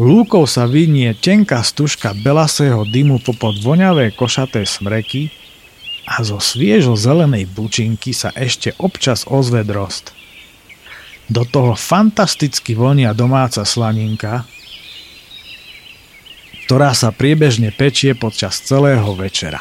[0.00, 5.28] Lúkou sa vynie tenká stužka belasého dymu popod voňavé košaté smreky
[6.08, 10.16] a zo sviežo zelenej bučinky sa ešte občas ozve drost.
[11.28, 14.48] Do toho fantasticky vonia domáca slaninka,
[16.66, 19.60] ktorá sa priebežne pečie počas celého večera.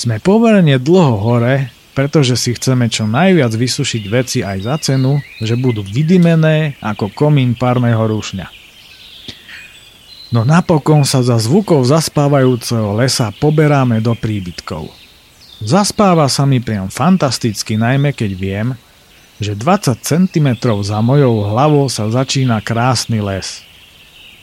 [0.00, 5.60] Sme pomerne dlho hore, pretože si chceme čo najviac vysušiť veci aj za cenu, že
[5.60, 8.48] budú vydymené ako komín párneho rúšňa.
[10.32, 14.88] No napokon sa za zvukov zaspávajúceho lesa poberáme do príbytkov.
[15.60, 18.68] Zaspáva sa mi priam fantasticky, najmä keď viem,
[19.36, 20.48] že 20 cm
[20.80, 23.60] za mojou hlavou sa začína krásny les.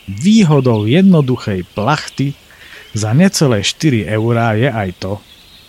[0.05, 2.37] Výhodou jednoduchej plachty
[2.93, 5.13] za necelé 4 eurá je aj to,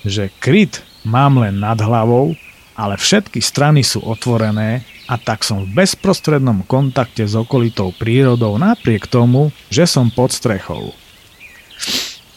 [0.04, 2.36] že kryt mám len nad hlavou,
[2.76, 9.10] ale všetky strany sú otvorené a tak som v bezprostrednom kontakte s okolitou prírodou napriek
[9.10, 10.94] tomu, že som pod strechou.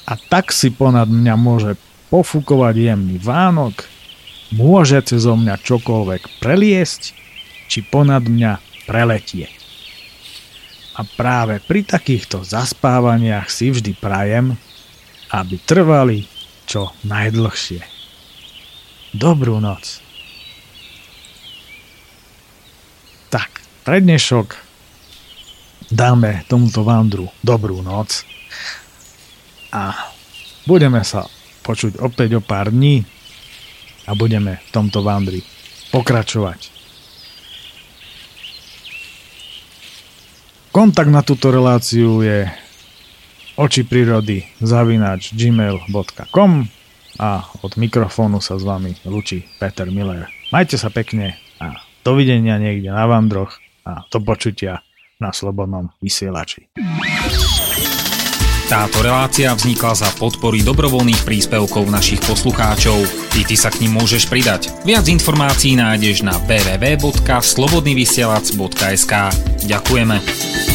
[0.03, 1.79] A tak si ponad mňa môže
[2.11, 3.87] pofúkovať jemný Vánok,
[4.51, 7.15] môže cez mňa čokoľvek preliesť,
[7.71, 8.59] či ponad mňa
[8.89, 9.47] preletie.
[10.93, 14.53] A práve pri takýchto zaspávaniach si vždy prajem,
[15.33, 16.29] aby trvali
[16.69, 17.92] čo najdlhšie.
[19.13, 20.03] Dobrú noc.
[23.83, 24.55] pre dnešok
[25.91, 28.23] dáme tomuto vandru dobrú noc
[29.75, 29.91] a
[30.63, 31.27] budeme sa
[31.67, 33.03] počuť opäť o pár dní
[34.07, 35.43] a budeme v tomto vandri
[35.91, 36.71] pokračovať.
[40.73, 42.47] Kontakt na túto reláciu je
[43.59, 46.82] oči prírody zavinač gmail.com
[47.19, 50.27] a od mikrofónu sa s vami lučí Peter Miller.
[50.49, 54.81] Majte sa pekne a dovidenia niekde na vandroch a do počutia
[55.21, 56.67] na Slobodnom vysielači.
[58.73, 63.05] Táto relácia vznikla za podpory dobrovoľných príspevkov našich poslucháčov.
[63.37, 64.71] I ty sa k ním môžeš pridať.
[64.87, 69.13] Viac informácií nájdeš na www.slobodnyvysielac.sk
[69.69, 70.72] Ďakujeme.